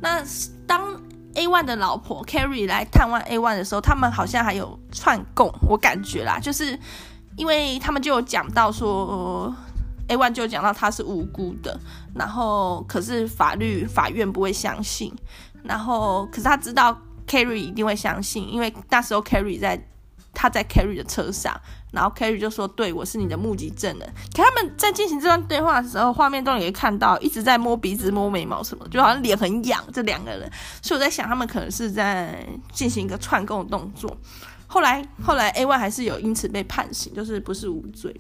[0.01, 0.23] 那
[0.67, 0.95] 当
[1.35, 6.79] A One 的老婆 Carrie 来探望 A One 的时候，他们好像还有串供，我感觉啦，就是
[7.37, 9.55] 因为他们就有讲到说
[10.09, 11.79] ，A One 就讲到他是无辜的，
[12.15, 15.15] 然后可是法律法院不会相信，
[15.63, 19.89] 然后可是他知道 Carrie 一定会相信，因为那时候 Carrie 在。
[20.41, 29.85] 他在 Carrie 的车上，然后 Carrie 就说：“对，我是你的目击证人。”可他们在进行这段对话的时候，画面中也会看到一直在摸鼻子、摸眉毛什么，就好像脸很痒。
[29.93, 30.49] 这两个人，
[30.81, 34.17] 所以我在想，他们可能是在进行一个串供的动作。
[34.69, 38.15] 后来，后来 A1 还是有因此被判刑，就是不是无罪。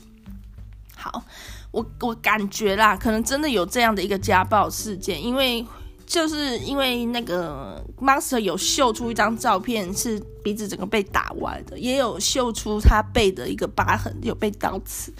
[0.96, 1.22] 好，
[1.70, 5.64] 我我感觉啦，可能真的有这样的一个家暴事件，因为。
[6.08, 15.12] 就是因为那个 Monster 有秀出一张照片，是鼻子整个被打歪的，也有秀出他背的一个疤痕，有被刀刺。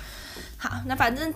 [0.56, 1.32] 好，那反正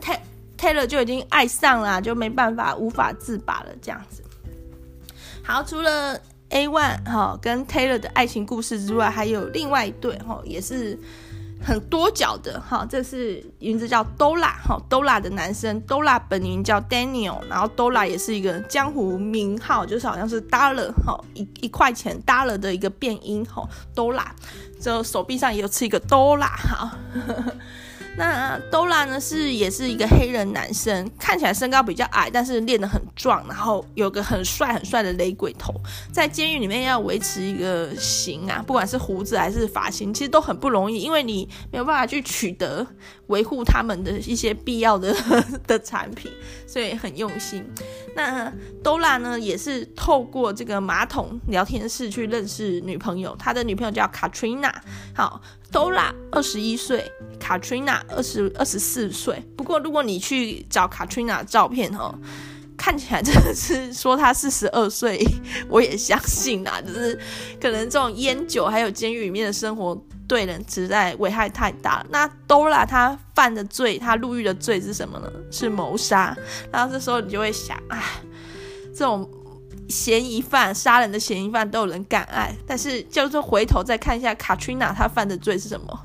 [0.58, 4.22] Taylor 就已经爱上了，就没办法，无法自拔了，这样子。
[5.44, 10.98] 好，除了 A1 哈跟 Taylor 的爱情故事之外，还有另外一对哈，也是。
[11.64, 24.26] 很多角的哈，这是名字叫 Dola 哈，Dola 的男生，Dola 本名叫 Daniel，然后 Dola 也是一个江湖名号，就是好像是 Dollar 哈，一一块钱 Dollar 的一个变音哈，Dola，
[24.80, 26.98] 就手臂上也有刺一个 Dola 哈。
[28.14, 35.72] 那 Dola 呢是也是一个黑人男生，看起来身高比较矮，但是练得很壮，然后有个很帅很帅的雷鬼头。
[36.12, 42.86] 在监狱里面要维持一个型啊，不管是胡子还是发型，其实都很不容易，因为你没有办法去取得
[43.28, 45.16] 维护他们的一些必要的
[45.66, 46.30] 的产品，
[46.66, 47.64] 所以很用心。
[48.14, 48.52] 那
[48.84, 54.70] Dola 呢也是透过这个马桶聊天室去认识女朋友，他的女朋友叫 Katrina。
[55.14, 55.40] 好。
[55.72, 59.42] Dola 二十一岁，Katrina 二十二十四岁。
[59.56, 62.14] 不过如果你去找 Katrina 照片哦，
[62.76, 65.24] 看起来真的是说她四十二岁，
[65.70, 66.80] 我也相信啦。
[66.80, 67.18] 就是
[67.60, 72.06] 可能这种烟酒还有监狱里面的生活对人实在危害太大了。
[72.10, 75.32] 那 Dola 她犯的罪，她入狱的罪是什么呢？
[75.50, 76.36] 是谋杀。
[76.70, 78.02] 然后这时候你就会想，哎，
[78.94, 79.28] 这种。
[79.92, 86.00] 嫌疑犯杀人的嫌疑犯都有人敢爱，但是就是回头再看一下 Katrina 她犯的罪是什么？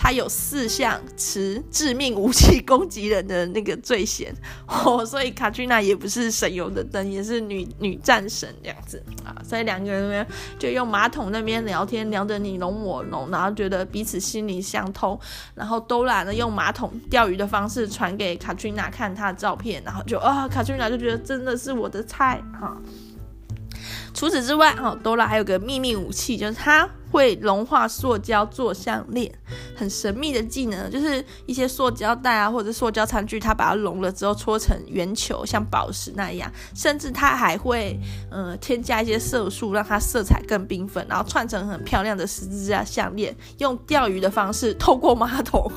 [0.00, 4.32] 她有四项持致命武器攻击人的那个罪嫌
[4.68, 9.34] 哦，所以 Katrina 也不是省油的灯，也是女女战神这样子啊。
[9.42, 15.18] 所以两个人呢就用马桶那边聊天，聊得你侬我侬，然后觉得彼此心灵相通。
[15.56, 22.76] 然后都懒得用马桶钓鱼的方式传给 Katrina 看她的照片，然后就啊 Katrina 就觉得真的是我的菜哈。
[24.18, 29.32] 除此之外，哦，Dora 还有个秘密武器，就是它会融化塑胶做项链，
[29.76, 37.96] 很神秘的技能，就是一些塑胶袋啊或者塑胶餐具，它把它融了之后搓成圆球，像宝石那样，甚至它还会
[38.28, 45.70] 呃添加一些色素，让它色彩更缤纷，然后串成很漂亮的十字架项链，用钓鱼的方式透过马桶。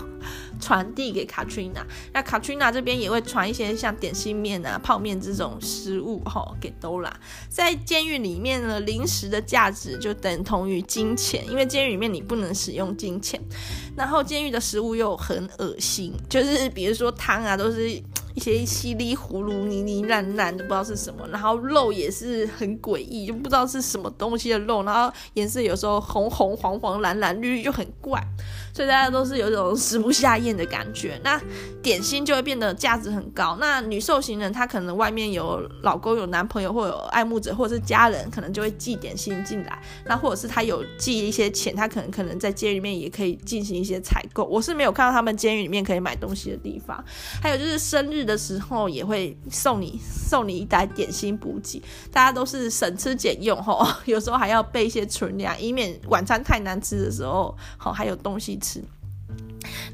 [0.61, 7.11] 传递给 Katrina，那 Katrina 这边也会传一些像点心面啊、泡面这种食物哈给 Dora。
[7.49, 13.41] 在监狱里面呢，零食的价值就等同于金钱，因为监狱里面你不能使用金钱。
[13.97, 18.01] 然后监狱的食物又很恶心，就是比如说汤啊，都是
[18.35, 21.27] 一些稀里糊涂、泥泥烂烂的，不知道是什么。
[21.29, 28.21] 然后肉也是很诡异，就不知道是什么东西的肉，然后颜色有时候红红、黄黄、蓝蓝、绿绿，就很怪。
[28.73, 31.39] 所以大家都是有一种食不下咽的感觉，那
[31.83, 33.57] 点心就会变得价值很高。
[33.59, 39.77] 那女受刑人她可能外面有老公、有男朋友，或有爱慕者，或者是家人，可能就会寄点心进来。
[40.05, 44.45] 那或者是她有寄一些钱，她可能可能在监狱里面也可以进行一些采购。
[44.45, 47.03] 我是没有看到他们监狱里面可以买东西的地方。
[47.41, 51.81] 还有就是生日的时候也会送你送你一袋点心补给，
[52.11, 58.51] 大家都是省吃俭用吼， 有时候还要备一些存粮，以免晚餐太难吃的时候，好还有东西。
[58.61, 58.83] 吃，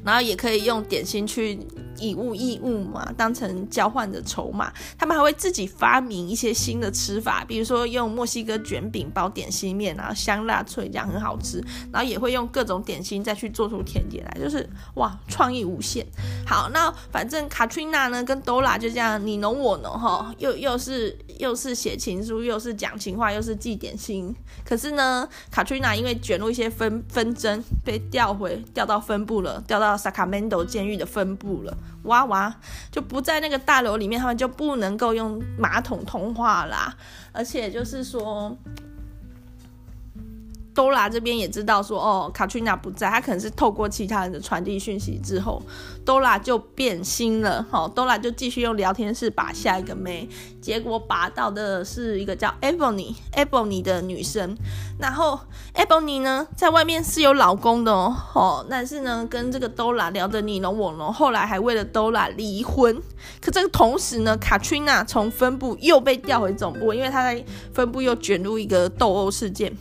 [0.04, 1.58] 然后也可以用点心去
[1.98, 4.72] 以物易物嘛，当成交换的筹码。
[4.98, 11.62] 他们还会自己发明一些新的吃法，比如说用墨西哥卷饼包点心面，然后香辣脆这样很好吃。
[11.92, 16.06] 然后也会用各种点心再去做出甜点来，就是哇，创意无限。
[16.46, 24.34] 好，那反正 Katrina 呢跟 Dora 就这样你侬我侬哈，又又是又是写情书，又是讲情话，又是寄点心。
[24.64, 31.76] 可是呢，Katrina 因为卷入一些纷纷争，被调回调到分部了，调到 Sacramento 监狱的分部了。
[32.04, 32.54] 娃娃，
[32.90, 36.96] 就不在那个大楼里面，他们就不能够用马桶通话啦。
[37.32, 38.56] 而且就是说
[40.78, 45.60] ，Dora 这边也知道说，哦，Katrina 不在，他可能是透过其他人的传递讯息之后
[46.06, 47.66] ，Dora 就变心了。
[47.68, 50.28] 好，哦，Dora 就继续用聊天室把下一个妹，
[50.60, 54.56] 结果把到的是一个叫 Ebony，Ebony 的女生。
[55.00, 55.36] 然后
[55.74, 63.02] Ebony 呢，在外面是有老公的哦，哦，但是呢，跟这个 Dora 聊得你侬我侬，后来还为了 Dora 离婚。
[63.40, 69.76] 可这个同时呢，Katrina 从分部又被调回总部，因为她在分部又卷入一个斗殴事件。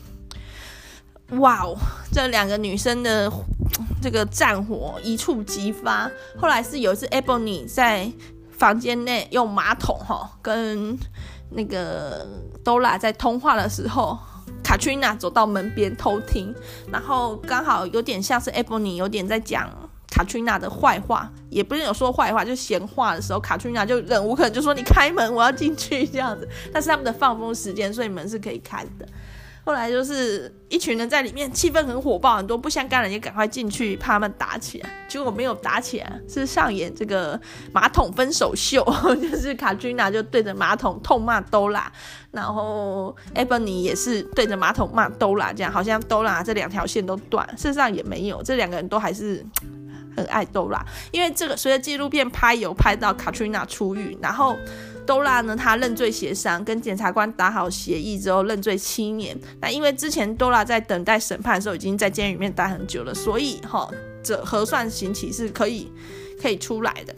[1.32, 1.76] 哇哦，
[2.12, 3.32] 这两个女生的
[4.02, 6.10] 这个战火一触即发。
[6.38, 8.12] 后来是有一次 Ebony 在
[8.52, 10.98] 房间内用马桶哈、哦、跟
[11.52, 12.26] 那个
[12.64, 14.18] Dora 在通话的时候。
[14.64, 16.54] 卡翠娜走到门边偷听，
[16.92, 19.70] 然后刚好有点像是 Ebony 有点在讲
[20.10, 29.08] 卡翠娜的坏话，也不是有说坏话，就闲话的时候，卡翠娜就忍无可忍，就说：“你开门，我要进去。”这样子，但是他们的放风时间，所以门是可以开的。
[29.68, 34.90] 后来就是一群人在里面，气氛很火爆，很多不相干人也赶快进去，怕他们打起来。
[35.10, 37.38] 结果没有打起来，是上演这个
[37.74, 38.82] 马桶分手秀，
[39.22, 41.84] 就是卡君娜就对着马桶痛骂 Dora，
[42.32, 49.46] 然后 Ebony 也是对着马桶骂 Dora，这样好像 Dora 这两条线都断，事实上也没有，这两个人都还是
[50.16, 50.80] 很爱 Dora，
[51.12, 54.56] 因为这个随着纪录片拍有拍到卡君娜出狱，然后。
[55.08, 59.36] 都拉呢，他认罪协商，跟检察官打好协议之后认罪七年。
[59.62, 63.90] 那因为之前多拉在等待审判的时候已经在监狱里面待很久了，所以哈，
[64.22, 65.92] 这核算刑期是可以
[66.40, 67.16] 可以出来的。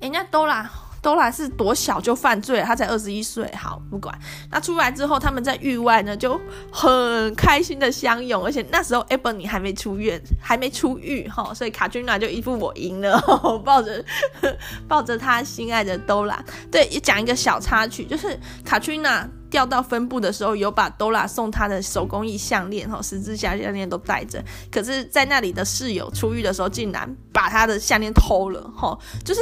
[0.00, 0.70] 人家都拉。
[1.02, 3.50] Dora 是多小就犯罪了，他才二十一岁。
[3.56, 4.16] 好，不管。
[4.50, 13.20] 那出来之后，他们在狱外呢就很开心的相拥，而且那时候 Ebony 还没出院，还没出狱哈，所以 Katrina 就一副我赢了，
[13.64, 14.04] 抱着
[14.86, 16.38] 抱着他心爱的 Dora。
[16.70, 24.40] 对，也讲一个小插曲，就是 Katrina 调到分部的时候，有把 Dora 送他的手工艺项链哈，十字架项链都带着。
[24.70, 29.40] 可是，在那里的室友出狱的时候，竟然把他的项链偷了哈，就是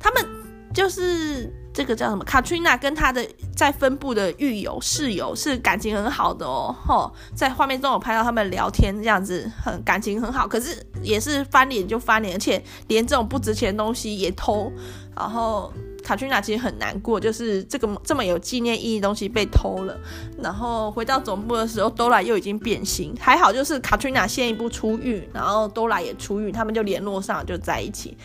[0.00, 0.26] 他们。
[0.74, 10.48] 就是这个叫什么？Katrina 跟他的在分部的狱友室友是感情很好的哦，吼，在画面中有拍到他们聊天，这样子很感情很好。
[10.48, 14.70] 可是也是翻脸就翻脸，而且连这种不值钱的东西也偷，
[15.16, 19.98] 然后卡翠娜其实很难过，就是这个这么有纪念意义的东西被偷了。
[20.42, 28.16] 然后回到总部的时候，多拉又已经变形，还好就是卡翠娜先一步出狱，然后多拉也出狱，他们就联络上就在一起。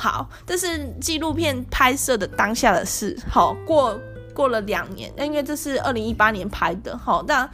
[0.00, 3.14] 好，这是纪录片拍摄的当下的事。
[3.28, 4.00] 好，过
[4.32, 6.96] 过了两年，因为这是二零一八年拍的。
[6.96, 7.46] 好，那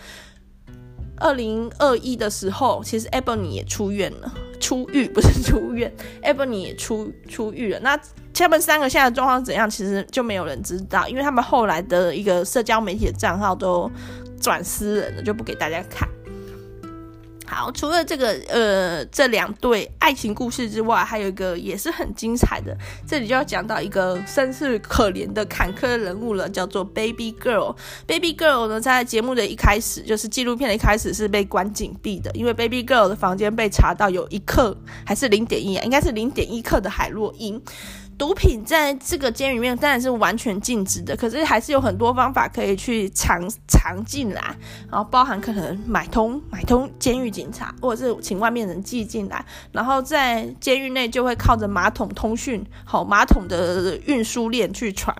[1.17, 5.93] 二零二一的时候，其实 Ebony 也出院了，出狱不是出院
[6.23, 7.81] ，Ebony 也出出狱了。
[7.81, 7.99] 那
[8.33, 9.69] 他们三个现在的状况怎样？
[9.69, 13.91] 其实就没有人知道，因为他们后来的一个社交媒体的账号都
[14.41, 16.09] 转私人了，就不给大家看。
[17.47, 22.77] 好，除了这个呃这两对爱情故事之外，还有一个也是很精彩的。
[23.07, 27.75] 这里就要讲到一个身世可怜的坎坷人物了，叫做 Baby Girl。
[28.07, 37.63] Baby Girl 呢，在节目的一开始，就是纪录片的一开始是被关禁闭的，因为 Baby Girl 的房间被查到有一克还是零点一啊，应该是零点一克的海洛因。
[38.19, 44.57] 毒品在这个监狱里面当然是完全禁止的，可是还是有很多方法可以去藏藏进来，
[44.91, 55.15] 然后包含可能买通买通监狱警察，或者是请外面人寄进来，然后在监狱内就会靠着马桶通讯，好马桶的运输链去传。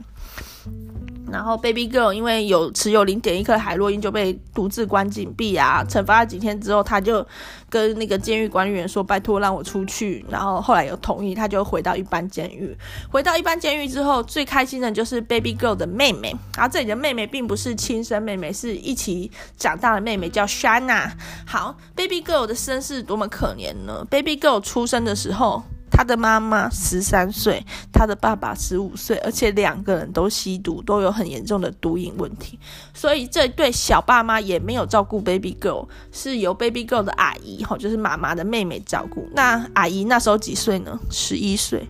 [1.37, 5.85] 然后，Baby Girl 因为有持有零点一克海洛因，就被独自关禁闭啊。
[5.87, 7.25] 惩罚了几天之后，他就
[7.69, 12.75] 跟那个监狱管理员说：“拜托，让我出去。”然后后来有同意，他就回到一般监狱。
[13.11, 16.35] 回到一般监狱之后，最开心的就是 Baby Girl 的妹妹。
[16.57, 21.13] 然后这里的妹妹并不是亲生妹妹，是一起长大的妹妹，叫 Shanna。
[21.47, 25.63] 好，Baby Girl 的身世多么可怜呢？Baby Girl 出生的时候。
[25.91, 32.59] 他的妈妈十三岁，他的爸爸十五岁，而且两个人都吸毒，都有很严重的毒瘾问题，
[32.93, 39.29] 所以这对小爸妈也没有照顾 baby girl，是由 baby girl 的阿姨，哈，就是妈妈的妹妹照顾。
[39.35, 40.99] 那阿姨那时候几岁呢？
[41.11, 41.89] 十一岁。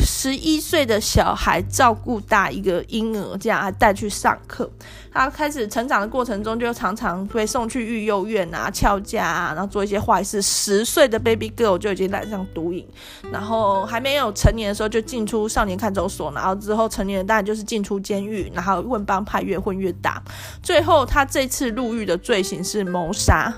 [0.00, 4.70] 十一岁的小孩照顾大一个婴儿，这样还带去上课。
[5.12, 10.40] 他开始成长的过程中，就常常被送去育幼院啊、翘家啊，然后做一些坏事。
[10.40, 12.86] 十岁的 baby girl 就已经染上毒瘾，
[13.32, 20.22] 然后还没有成年的时候就进出少年看守所，然后之后成年当然就是进出监狱，然后混帮派越混越大。
[20.62, 23.52] 最后他这次入狱的罪行是谋杀。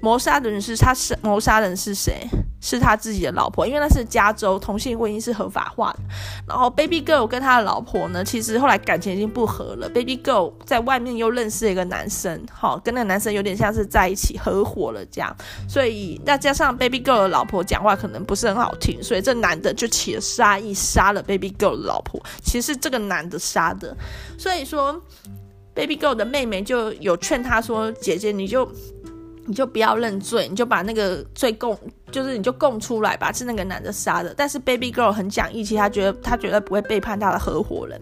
[0.00, 2.26] 谋杀的人是他是谋杀人是谁？
[2.58, 6.00] 是他自己的老婆，因为那是加州同性婚姻是合法化的。
[6.48, 9.88] 然后 Baby Girl 跟他的老婆呢，其实后来感情已经不和了。
[9.88, 15.36] Baby Girl 在外面又认识了一个男生，好，跟那个男生有点像是在一起合伙了这样。
[15.68, 22.20] 所以那加上 Baby Girl 的老婆讲话可能不是很好听，所以这男的就起了杀意，杀了 Baby Girl 的老婆。
[22.42, 23.96] 其实是这个男的杀的。
[24.36, 25.00] 所以说
[25.72, 28.68] Baby Girl 的妹妹就有劝他说：“姐姐，你就。”
[29.46, 31.78] 你就不要认罪，你就把那个罪供，
[32.10, 34.34] 就是你就供出来吧，是那个男的杀的。
[34.36, 38.00] 但是 Baby Girl 很讲义气，他觉得他绝对不会背叛他的合伙人。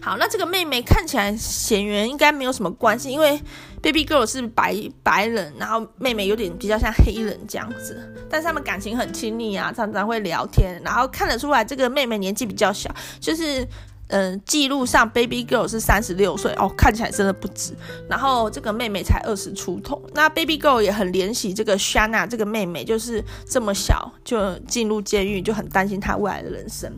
[0.00, 3.40] 好，那这个妹妹看起来血缘应该没有什么关系，因为
[3.82, 7.98] Baby Girl 是白白人，然后妹妹有点比较像黑人这样子，
[8.30, 13.66] 但是他们感情很亲密啊，常常会聊天，然后看得出来这个妹妹年纪比较小，就是。
[14.08, 17.74] 嗯，记录上 Baby Girl 是三十六岁哦，看起来真的不止。
[18.08, 20.02] 然后这个妹妹才二十出头。
[20.14, 26.90] 那 Baby Girl 也很怜惜这个 Shanna 这个妹妹，就是这么小就进入监狱，就很担心她未来的人生。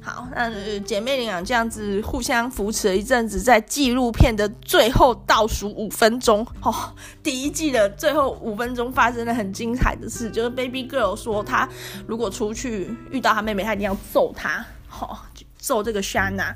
[0.00, 6.74] 好，那姐妹俩这样子互相扶持了一阵子，在纪录片的最后倒数五分钟，哦，
[7.22, 11.68] 第一季的最后五分钟发生了很精彩的事，就是 Baby Girl 说她
[12.06, 14.64] 如果出去遇到她妹妹，她一定要揍她。
[14.88, 15.43] 好、哦。
[15.64, 16.54] 揍这个 Shanna，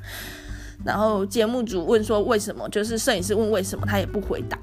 [0.84, 4.58] 然后节目组问说为什么，就是摄影师问为什么，他也不回答。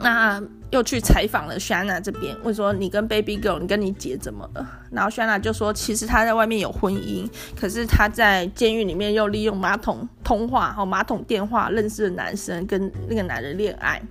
[0.00, 4.68] 那又去采访了 Shanna 这边，问说你跟 Baby Girl，你跟你姐怎么了？
[4.90, 14.02] 然后 Shanna 就说，其实他在外面有婚姻，可是他在监狱里面又利用马桶通话和马桶电话认识的男生，跟那个男人恋爱。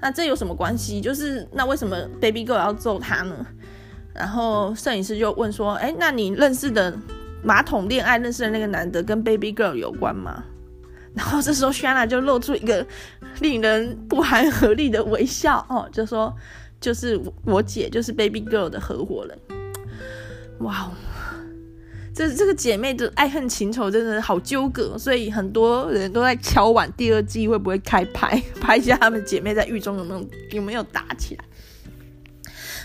[0.00, 1.00] 那这有什么关系？
[1.00, 3.44] 就是那为什么 Baby Girl 要揍他呢？
[4.14, 6.96] 然后摄影师就问说，哎，那你认识的？
[7.44, 10.42] 马桶恋爱认识的那个男的跟 Baby Girl 有关吗？
[11.14, 12.84] 然后这时候 Shanna 就露出一个
[13.40, 16.34] 令人不寒而栗的微笑哦，就说
[16.80, 19.38] 就是我姐就是 Baby Girl 的合伙人。
[20.58, 20.90] 哇哦，
[22.12, 31.44] 这这个姐妹的爱恨情仇真的好纠葛，所以很多人都在敲碗第二季会不会开拍， 拍一下她们姐妹在狱中有没有有没有打起来。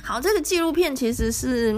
[0.04, 1.76] 好，这个纪录片其实是。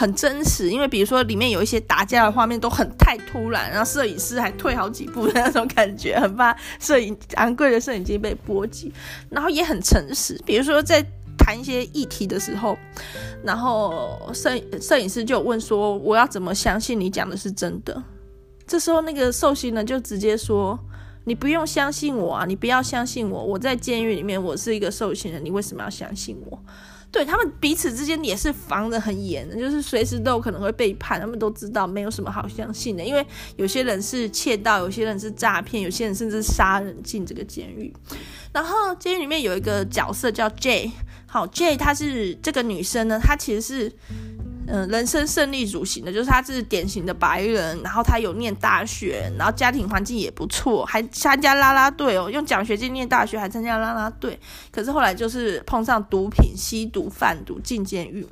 [0.00, 8.90] 很真实，因为比如说里面有一些打架的画面都很太突然，然后摄影师还退好几步的那种感觉，很怕摄影昂贵的摄影机被波及，
[9.28, 10.40] 然后也很诚实。
[10.46, 11.04] 比如说在
[11.36, 12.78] 谈一些议题的时候，
[13.44, 18.02] 然后摄摄影师就问说：“我要怎么相信你讲的是真的？”
[18.66, 20.78] 这时候那个受刑人就直接说
[21.24, 26.58] ：“你不用相信我啊，你不要相信我，我在监狱里面，我是一个受刑人，你为什么要相信我？”
[27.12, 31.20] 对，他们彼此之间也是防得很严的，就是随时都有可能会背叛。
[31.20, 37.92] 他们都知道没有什么好相信的，因为有些人是窃盗，有些人是诈骗，有些人甚至杀人进这个监狱。
[38.52, 40.90] 然后监狱里面有一个角色叫 J，
[41.26, 43.92] 好，J 她是这个女生呢，她其实是。
[44.72, 54.38] 嗯，人生胜利组型的，就是他是典型的白人，然后他有念大学，然后家庭环境也不错，还参加啦啦队哦，用奖学金念大学，还参加啦啦队。
[54.70, 58.24] 可是后来就是碰上毒品、吸毒、贩毒，进监狱。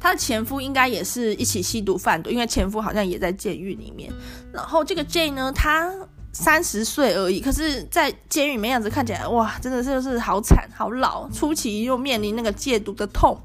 [0.00, 4.12] 他的前夫应该也是一起吸毒贩毒，因为前夫好像也在监狱里面。
[4.52, 5.92] 然后这个 J 呢，他。
[6.30, 11.28] 三十岁而已，可是，在监狱里面样子看起来，哇，真的是就是好惨好老。
[11.30, 13.36] 初期又面临那个戒毒的痛，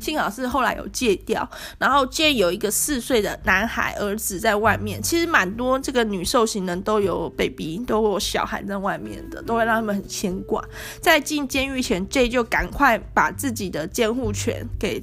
[0.00, 1.48] 幸好是后来有戒掉。
[1.78, 10.62] 然后 J 有一个四岁的男孩儿子在外面，其实蛮多这个女受刑人都有 baby，都有小孩在外面的，都会让他们很牵挂。
[11.00, 15.02] 在进监狱前，J 就赶快把自己的监护权给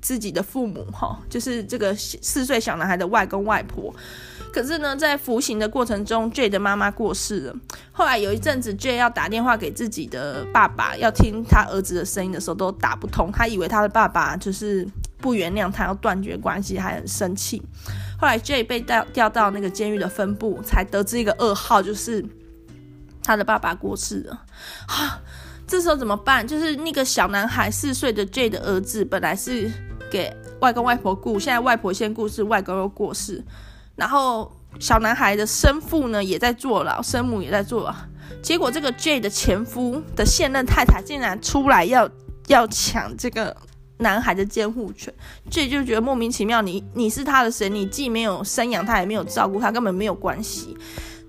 [0.00, 3.94] 自己的父母，哈，就是这个四岁小男孩的外公外婆。
[4.52, 7.54] 可是呢，在服刑的过程中，J 的妈妈过世了。
[7.92, 13.30] 后来有一阵子，J 要打电话给自己的爸爸，要听他儿子的声音的时候，都打不通。
[13.30, 14.88] 他以为他的爸爸就是
[15.18, 17.62] 不原谅他，要断绝关系，还很生气。
[18.18, 22.24] 后来，J 被调调到那个监狱的分部，才得知一个噩耗，就是
[23.22, 24.44] 他的爸爸过世了。
[24.88, 25.20] 哈，
[25.66, 26.46] 这时候怎么办？
[26.46, 29.70] 就是那个小男孩四岁的 J 的儿子，本来是
[30.10, 33.44] 给外公外婆顾，现在外婆先过世，外公又过世。
[33.98, 37.94] 然后小男孩的生父呢，也在坐牢，生母也在坐牢。
[38.40, 42.08] 结果这个 J 的前夫的现任太太竟然出来要
[42.46, 43.54] 要抢这个
[43.96, 45.12] 男孩的监护权
[45.50, 46.62] ，J 就觉得莫名其妙。
[46.62, 47.74] 你你是他的神？
[47.74, 50.76] 你既没有生养他，也没有照顾他，根本没有关系。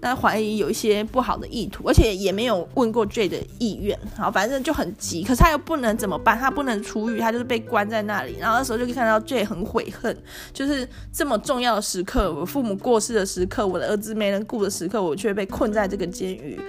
[0.02, 5.24] 但怀疑有一些不好的意图，而且也没有问过 J 的意愿，好，反正就很急。
[5.24, 6.38] 可是他又不能怎么办？
[6.40, 8.38] 他不能出狱，他就是被关在那里。
[8.40, 10.16] 然后那时候就可以看到 J 很悔恨，
[10.54, 16.60] 就是这么重要的时刻，我父母过世的时刻，我的儿子没人顾的时刻，我却被困在这个监狱。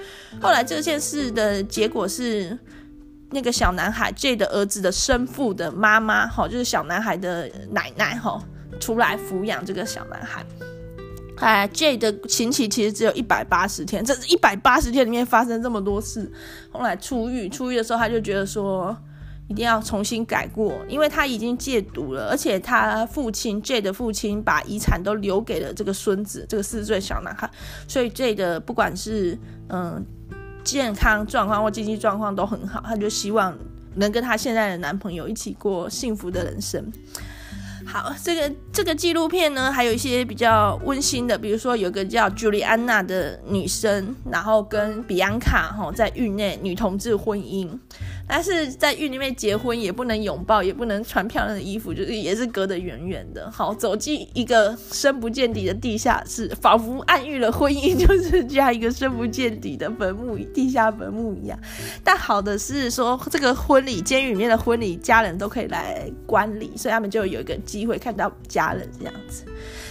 [0.40, 2.58] 后来这件事的结果是，
[3.30, 8.42] 那个小男孩 J 的儿子的生父的妈妈，哈，就是小男孩的奶奶，哈，
[8.80, 10.44] 出来抚养这个小男孩。
[11.40, 16.30] 哎，J 的刑期其实只有一百八十天，这一百八十天里面发生这么多事。
[16.70, 18.94] 后来出狱，出狱的时候他就觉得说，
[19.48, 27.50] 一定要重新改过，因为他已经戒毒了，而且他父亲 J 的父亲把遗产都留给了这个孙子，这个四岁小男孩，
[27.88, 29.38] 所以 J 的不管是
[29.70, 30.04] 嗯
[30.62, 33.56] 健康状况或经济状况都很好，他就希望
[33.94, 36.92] 能跟他现在的男朋友一起过幸福的人生。
[37.92, 47.68] 好，这个这个纪录片呢，还有一些比较温馨的，比如说有个叫朱莉安娜的女生，然后跟比安卡哈在狱内女同志婚姻。
[48.30, 53.50] 但是在狱里面结婚也不能拥抱，也不能穿漂亮的衣服，就是也是隔得远远的。
[53.50, 61.58] 好，走进一个深不见底的地下室，仿佛暗喻了婚姻就是加一个深不见底的坟墓，地下坟墓一样。
[62.04, 69.44] 但好的是说，这个婚礼，监狱里面的婚礼，家人都可以来观礼，所以他们就有一个机会看到家人这样子。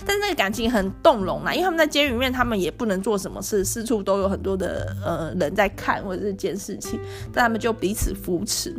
[0.09, 6.99] 但是那个感情很动容啦，因为他们在监狱里面，他们也不能做什么事，四处都有很多的呃人在看或者是监视器，
[7.31, 8.75] 但他们就彼此扶持。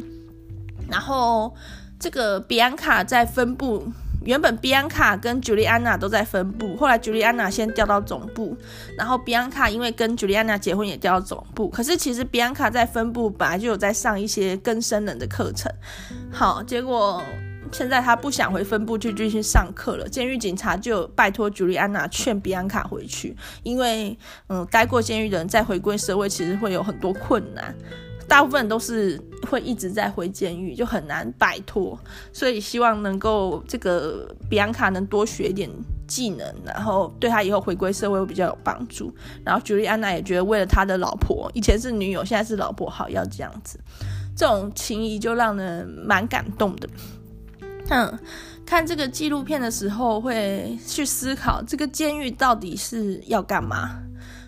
[0.91, 1.55] 然后
[2.01, 3.87] 这个比安卡在分部，
[4.25, 8.57] 原本比安卡跟朱莉安娜都在分部，后来朱莉安娜先调到总部，
[8.99, 11.69] 然后比安卡因为跟朱莉安娜结婚也调到总部。
[11.69, 15.73] 可是其实比安卡在分部本来就有在上一些更生人的课程，
[16.33, 17.23] 好，结果。
[17.73, 24.17] 现在他不想回分部去继续上课了，监狱警察就拜托朱莉安娜劝比安卡回去，因为
[24.49, 27.75] 嗯，待过监狱的人再回归社会其实会有很多困难，
[28.29, 31.99] 大部分都是会一直在回监狱，就很难摆脱，
[32.33, 35.71] 所以希望能够这个比安卡能多学一点
[36.07, 39.15] 技能，然后对他以后回归社会会比较有帮助。
[39.45, 43.79] 然后朱莉安娜也觉得为了他的老婆，以前是女友，现在是老婆，好要这样子，
[44.37, 46.89] 这种情谊就让人蛮感动的。
[47.91, 48.19] 嗯，
[48.65, 53.99] 看这个纪录片的时候，会去思考这个监狱到底是要干嘛？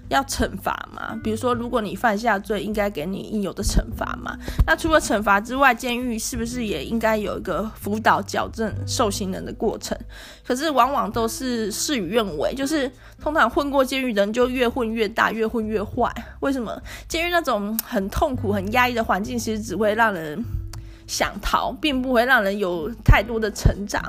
[0.08, 1.18] 要惩罚吗？
[1.24, 4.36] 比如说，如果你犯下罪，应该给你应有的惩罚吗？
[4.66, 9.96] 那除了惩罚之外，监狱是不是也应该有一个辅导、矫正受刑人的过程？
[10.46, 12.90] 可是往往都是事与愿违，就是
[13.20, 16.12] 通常混过监狱的人就越混越大，越混越坏。
[16.40, 16.78] 为什么？
[17.08, 20.44] 监狱那种很痛苦、很压抑的环境，其实只会让人。
[21.12, 24.02] 想逃，并不会让人有太多的成长，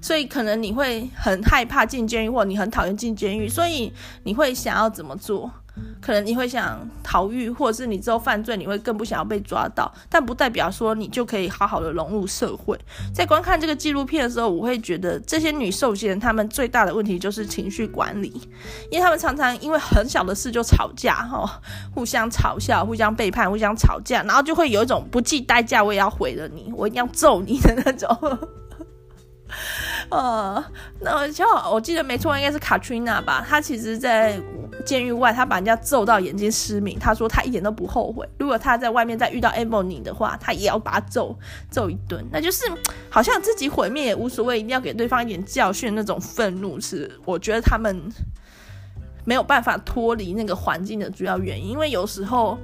[0.00, 3.92] 所以可能你会很害怕进监狱，或你很讨厌进监狱，所以
[4.22, 5.52] 你会想要怎么做？
[6.00, 12.78] 可能你会想逃狱，或者是你之后犯罪，你会更不想要被抓到，但不代表说你就可以好好的融入社会。
[13.14, 18.28] 在观看这个纪录片的时候，我会觉得这些女受刑人她们最大的问题就是情绪管理，
[18.90, 21.60] 因为她们常常因为很小的事就吵架，哈，
[21.94, 28.38] 互相嘲笑、互相背叛、互相吵架，然后就会有一种不计代价我也要毁了你，我一定要揍你的那种。
[30.10, 30.64] 呃，
[31.00, 33.44] 那就我记得没错，应该是卡翠娜吧？
[33.48, 34.38] 她其实，在
[34.84, 36.98] 监狱外，他把人家揍到眼睛失明。
[36.98, 38.28] 他说他一点都不后悔。
[38.38, 41.36] 如果他在外面再遇到 Ebony 的话，他也要把他揍
[41.70, 42.24] 揍一顿。
[42.30, 42.64] 那就是
[43.08, 45.94] 好像自己毁灭也无所谓，一定要给对方一点教训。
[45.94, 48.00] 那种愤怒是我觉得他们
[49.24, 52.58] 没有办法脱离那个环境的主要原因，因为有时候。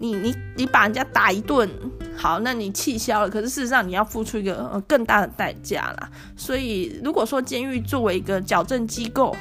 [0.00, 1.70] 你你你把人家打一顿，
[2.16, 3.30] 好，那你气消了。
[3.30, 6.10] 可是事实上，你要付出一个更大的代价啦。
[6.36, 9.34] 所以，如果说监狱作为一个矫正机构，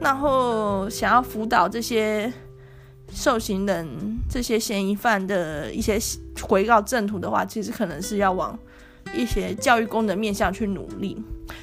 [0.00, 2.32] 然后想要辅导这些
[3.12, 3.86] 受刑人、
[4.28, 5.98] 这些嫌疑犯的一些
[6.42, 8.58] 回到正途的话，其实可能是要往
[9.14, 11.22] 一些教育功能面向去努力，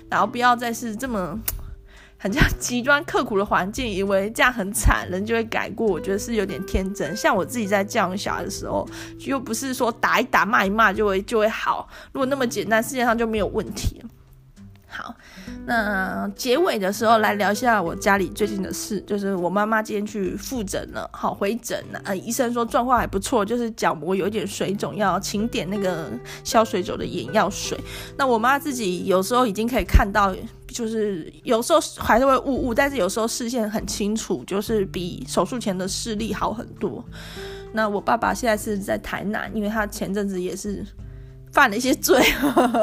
[0.10, 1.40] 然后不要再是这么。
[2.20, 5.86] 很这样极端刻苦的环境，以为这样很惨，人就会改过。
[5.86, 7.16] 我觉得是有点天真。
[7.16, 11.88] 像我自己在教育小孩的时候，又不是说打一打、骂一骂就会就会好。
[12.12, 14.10] 如果那么简单，世界上就没有问题了。
[14.98, 15.16] 好，
[15.68, 22.02] 那结尾的时候来聊一下我家里最近的事，就是我妈妈今天去复诊了，好回诊了。
[22.04, 26.10] 呃，医生说状况还不错，就是角膜有一点水肿，要请点那个
[26.44, 27.80] 消水肿的眼药水。
[28.18, 30.36] 那我妈自己有时候已经可以看到。
[30.70, 37.04] 就是有时候还是会雾雾，但是有时候视线很清楚，就是比手术前的视力好很多。
[37.72, 40.86] 那我爸爸现在是在台南，因为他前阵子也是。
[41.52, 42.22] 犯了一些罪，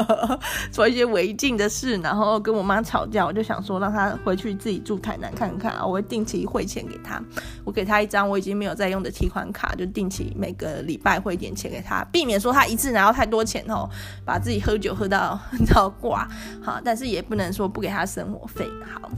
[0.73, 7.23] 做一些违禁的事，然后跟我妈吵架，我就想说让他回去自己住台南看看，我会定期汇钱给他，
[7.65, 13.89] 我给他一张我已经没有在用的提款卡，就定期每个礼拜汇点钱给他，避免说他一次拿到太多钱哦，
[14.25, 15.39] 把自己喝酒喝到
[15.73, 16.27] 到挂，
[16.63, 19.11] 好，但是也不能说不给他生活费，好。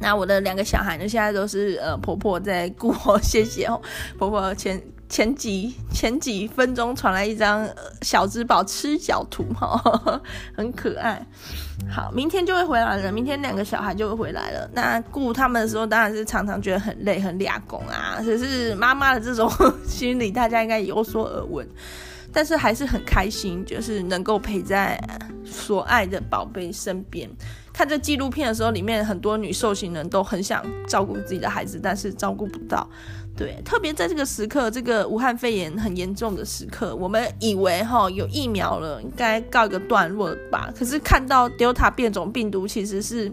[0.00, 3.80] 那我的两个小孩呢，现在都是呃婆婆在顾，谢谢哦，
[4.16, 4.80] 婆婆前。
[5.08, 7.68] 前几前几分钟传来一张
[8.02, 10.20] 小芝宝吃脚图哈，
[10.54, 11.26] 很可爱。
[11.90, 13.12] 好，明天就会回来了。
[13.12, 14.68] 明天两个小孩就会回来了。
[14.74, 18.20] 那顾他们的时候，当然是常常觉得很累、很俩工啊。
[18.22, 19.50] 只是妈妈的这种
[19.86, 21.66] 心理，大家应该有所耳闻。
[22.30, 25.00] 但是还是很开心，就是能够陪在
[25.46, 27.28] 所爱的宝贝身边。
[27.72, 32.86] 看这纪录片的时候，里面很多女受刑人都很想照顾自己的孩子，但是照顾不到。
[33.38, 40.68] 对，特别在这个时刻，这个武汉肺炎很严重的时刻，我们以为哈有疫苗了，应该告一个段落吧？
[40.76, 43.32] 可是看到 Delta 变种病毒，其实是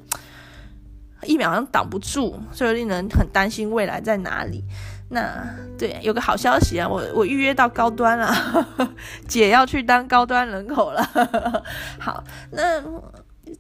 [1.24, 4.64] 疫苗好像挡不住，所以令人很担心未来在哪里。
[5.10, 5.44] 那
[5.76, 8.32] 对，有个好消息啊，我我预约到高端了，
[9.28, 11.04] 姐要去当高端人口了。
[12.00, 12.84] 好，那。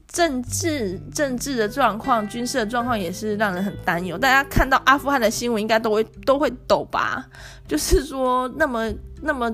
[0.07, 4.17] 政治政治的状况，军事的状况也是让人很担忧。
[4.17, 7.27] 大家看到阿富汗的新闻，应该都会都会抖吧？
[7.67, 9.53] 就是说，那么那么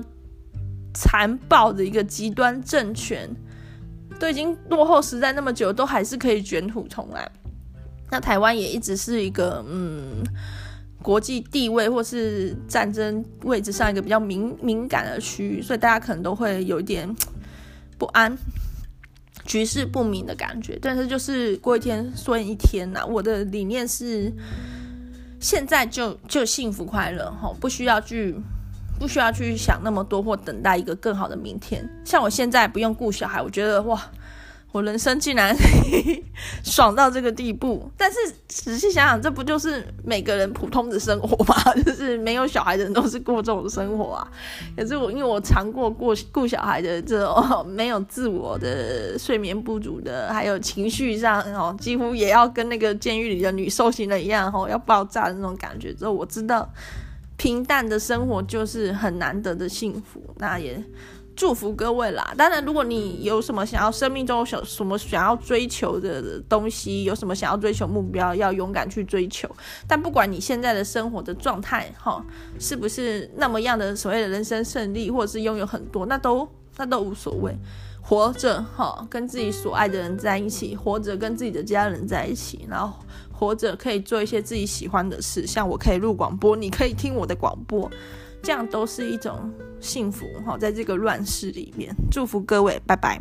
[0.94, 3.28] 残暴的一个极端政权，
[4.18, 7.30] 都已经落后时代那么久，都还是可以卷土重来。
[8.10, 10.22] 那台湾也一直是一个嗯，
[11.02, 17.08] 国际地位或是战争位置上一个比较敏敏感的区域，所以大家可能都会有一点
[17.98, 18.36] 不安。
[19.44, 24.32] 局势不明的感觉，但是就是过一天算一天呐、我的理念是，
[25.40, 28.34] 现在就就幸福快乐哈，不需要去
[28.98, 31.88] 不需要去想那么多或等待一个更好的明天。
[32.04, 34.00] 像我现在不用顾小孩，我觉得哇。
[34.72, 35.54] 我人生竟然
[36.64, 38.18] 爽到这个地步，但是
[38.48, 41.54] 仔细想想，这不就是每个人普通的生活吗？
[41.84, 44.26] 就是没有小孩的人都是过这种生活啊。
[44.74, 56.66] 可是我因为我尝过过顾小孩的这种没有自我的睡眠不足的，还有情绪上哦，几乎也要跟那个监狱里的女受刑人一样哦，要爆炸的那种感觉之后，我知道
[57.36, 60.22] 平淡的生活就是很难得的幸福。
[60.38, 60.82] 那也。
[61.34, 62.34] 祝福各位啦！
[62.36, 69.48] 当然，如果你有什么想要生命中想什么想要追求的东西，有什么想要追求目标，要勇敢去追求。
[69.88, 72.24] 但不管你现在的生活的状态，哈，
[72.58, 77.56] 是不是那么样的所谓的人生胜利，或者是拥有很多，那都那都无所谓。
[78.02, 82.98] 活着，哈，跟自己所爱的人在一起，活着跟自己的家人在一起，然后
[83.32, 87.90] 活着可以做一些自己喜欢的事，像我可以录广播，你可以听我的广播。
[88.42, 89.52] 这样都是一种
[89.82, 93.20] 幸福哈，在这个乱世里面，祝福各位，拜拜。